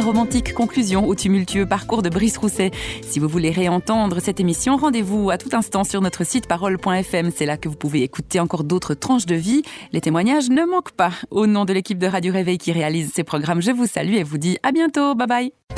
Romantique 0.00 0.54
conclusion 0.54 1.06
au 1.06 1.14
tumultueux 1.14 1.66
parcours 1.66 2.02
de 2.02 2.08
Brice 2.08 2.36
Rousset. 2.36 2.70
Si 3.02 3.18
vous 3.18 3.28
voulez 3.28 3.50
réentendre 3.50 4.20
cette 4.20 4.40
émission, 4.40 4.76
rendez-vous 4.76 5.30
à 5.30 5.38
tout 5.38 5.50
instant 5.52 5.84
sur 5.84 6.00
notre 6.00 6.24
site 6.24 6.46
parole.fm. 6.46 7.30
C'est 7.34 7.46
là 7.46 7.56
que 7.56 7.68
vous 7.68 7.76
pouvez 7.76 8.02
écouter 8.02 8.40
encore 8.40 8.64
d'autres 8.64 8.94
tranches 8.94 9.26
de 9.26 9.34
vie. 9.34 9.62
Les 9.92 10.00
témoignages 10.00 10.50
ne 10.50 10.64
manquent 10.64 10.92
pas. 10.92 11.12
Au 11.30 11.46
nom 11.46 11.64
de 11.64 11.72
l'équipe 11.72 11.98
de 11.98 12.06
Radio 12.06 12.32
Réveil 12.32 12.58
qui 12.58 12.72
réalise 12.72 13.12
ces 13.14 13.24
programmes, 13.24 13.62
je 13.62 13.70
vous 13.70 13.86
salue 13.86 14.14
et 14.14 14.22
vous 14.22 14.38
dis 14.38 14.58
à 14.62 14.72
bientôt. 14.72 15.14
Bye 15.14 15.26
bye. 15.26 15.77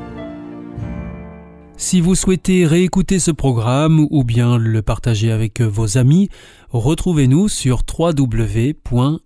Si 1.81 1.99
vous 1.99 2.13
souhaitez 2.13 2.67
réécouter 2.67 3.17
ce 3.17 3.31
programme 3.31 4.05
ou 4.11 4.23
bien 4.23 4.59
le 4.59 4.83
partager 4.83 5.31
avec 5.31 5.61
vos 5.61 5.97
amis, 5.97 6.29
retrouvez-nous 6.69 7.49
sur 7.49 7.81
www.awr.org. 7.97 9.23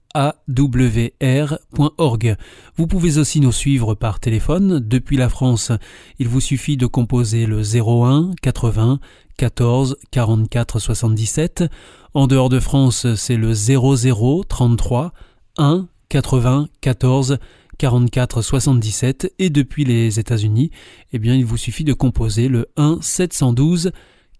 Vous 2.78 2.88
pouvez 2.88 3.18
aussi 3.18 3.41
nous 3.41 3.52
suivre 3.52 3.94
par 3.94 4.22
téléphone 4.22 4.80
depuis 4.80 5.18
la 5.18 5.28
France. 5.28 5.74
Il 6.18 6.30
vous 6.30 6.39
suffit 6.39 6.78
de 6.78 6.86
composer 6.86 7.46
le 7.46 7.62
01 7.62 8.32
80 8.41 9.00
14 9.36 9.98
44 10.12 10.80
77. 10.80 11.65
En 12.13 12.26
dehors 12.26 12.48
de 12.48 12.62
France, 12.62 13.15
c'est 13.15 13.36
le 13.36 13.54
00 13.54 14.46
33 14.46 15.12
1 15.58 15.88
80 16.08 16.70
14 16.80 17.38
44 17.78 18.42
77 18.42 19.34
et 19.40 19.50
depuis 19.50 19.86
les 19.86 20.20
États-Unis, 20.20 20.72
eh 21.14 21.20
bien 21.20 21.36
il 21.36 21.46
vous 21.46 21.58
suffit 21.58 21.84
de 21.84 21.94
composer 21.94 22.48
le 22.48 22.68
1 22.78 23.00
712 23.02 23.92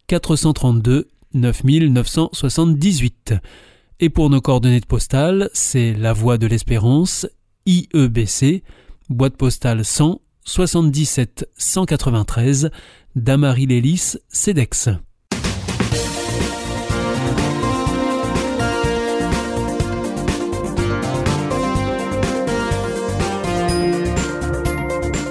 432 0.08 1.08
9978. 1.34 3.34
Et 4.00 4.10
pour 4.10 4.30
nos 4.30 4.42
coordonnées 4.42 4.80
de 4.80 4.86
postale, 4.86 5.50
c'est 5.54 5.94
la 5.94 6.14
Voie 6.14 6.38
de 6.38 6.48
l'Espérance, 6.48 7.28
IEBC, 7.66 8.64
boîte 9.10 9.38
postale 9.38 9.86
100 9.86 10.22
77 10.46 11.50
193, 11.58 12.70
Damary 13.16 13.66
Lélis, 13.66 14.18
CEDEX. 14.30 14.90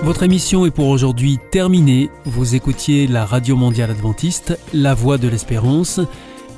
Votre 0.04 0.24
émission 0.24 0.66
est 0.66 0.70
pour 0.70 0.88
aujourd'hui 0.88 1.38
terminée. 1.50 2.10
Vous 2.26 2.54
écoutiez 2.54 3.06
la 3.06 3.24
Radio 3.24 3.56
Mondiale 3.56 3.90
Adventiste, 3.90 4.58
La 4.74 4.92
Voix 4.92 5.16
de 5.16 5.28
l'Espérance, 5.28 5.98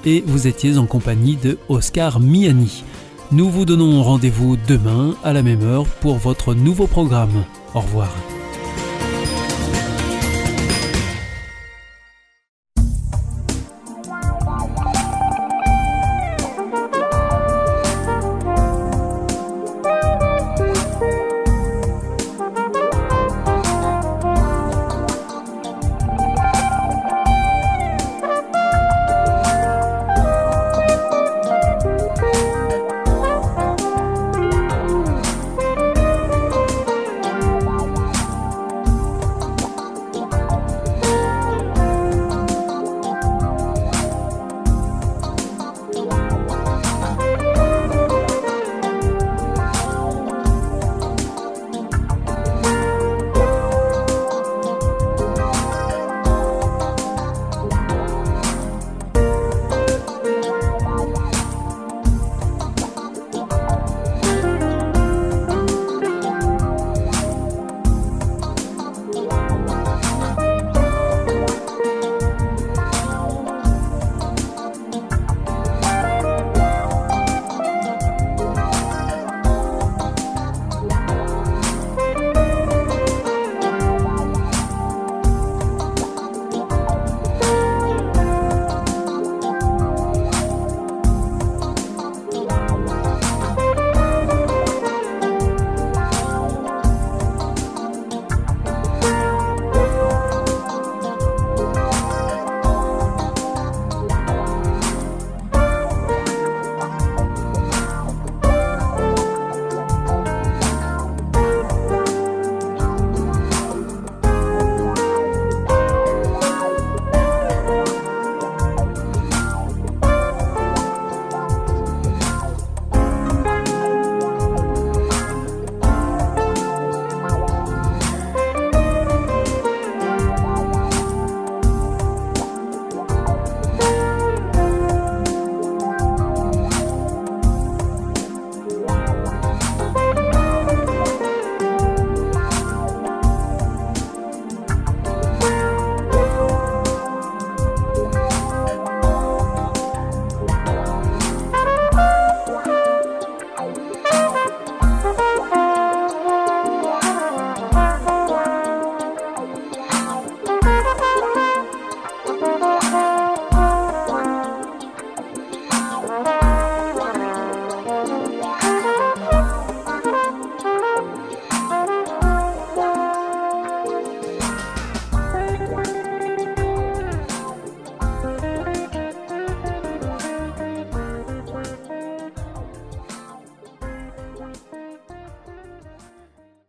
et 0.04 0.24
vous 0.26 0.48
étiez 0.48 0.78
en 0.78 0.86
compagnie 0.86 1.36
de 1.36 1.56
Oscar 1.68 2.18
Miani. 2.18 2.82
Nous 3.30 3.48
vous 3.48 3.64
donnons 3.64 4.02
rendez-vous 4.02 4.56
demain 4.66 5.14
à 5.22 5.32
la 5.32 5.44
même 5.44 5.62
heure 5.62 5.86
pour 6.00 6.16
votre 6.16 6.54
nouveau 6.54 6.88
programme. 6.88 7.44
Au 7.72 7.80
revoir. 7.82 8.12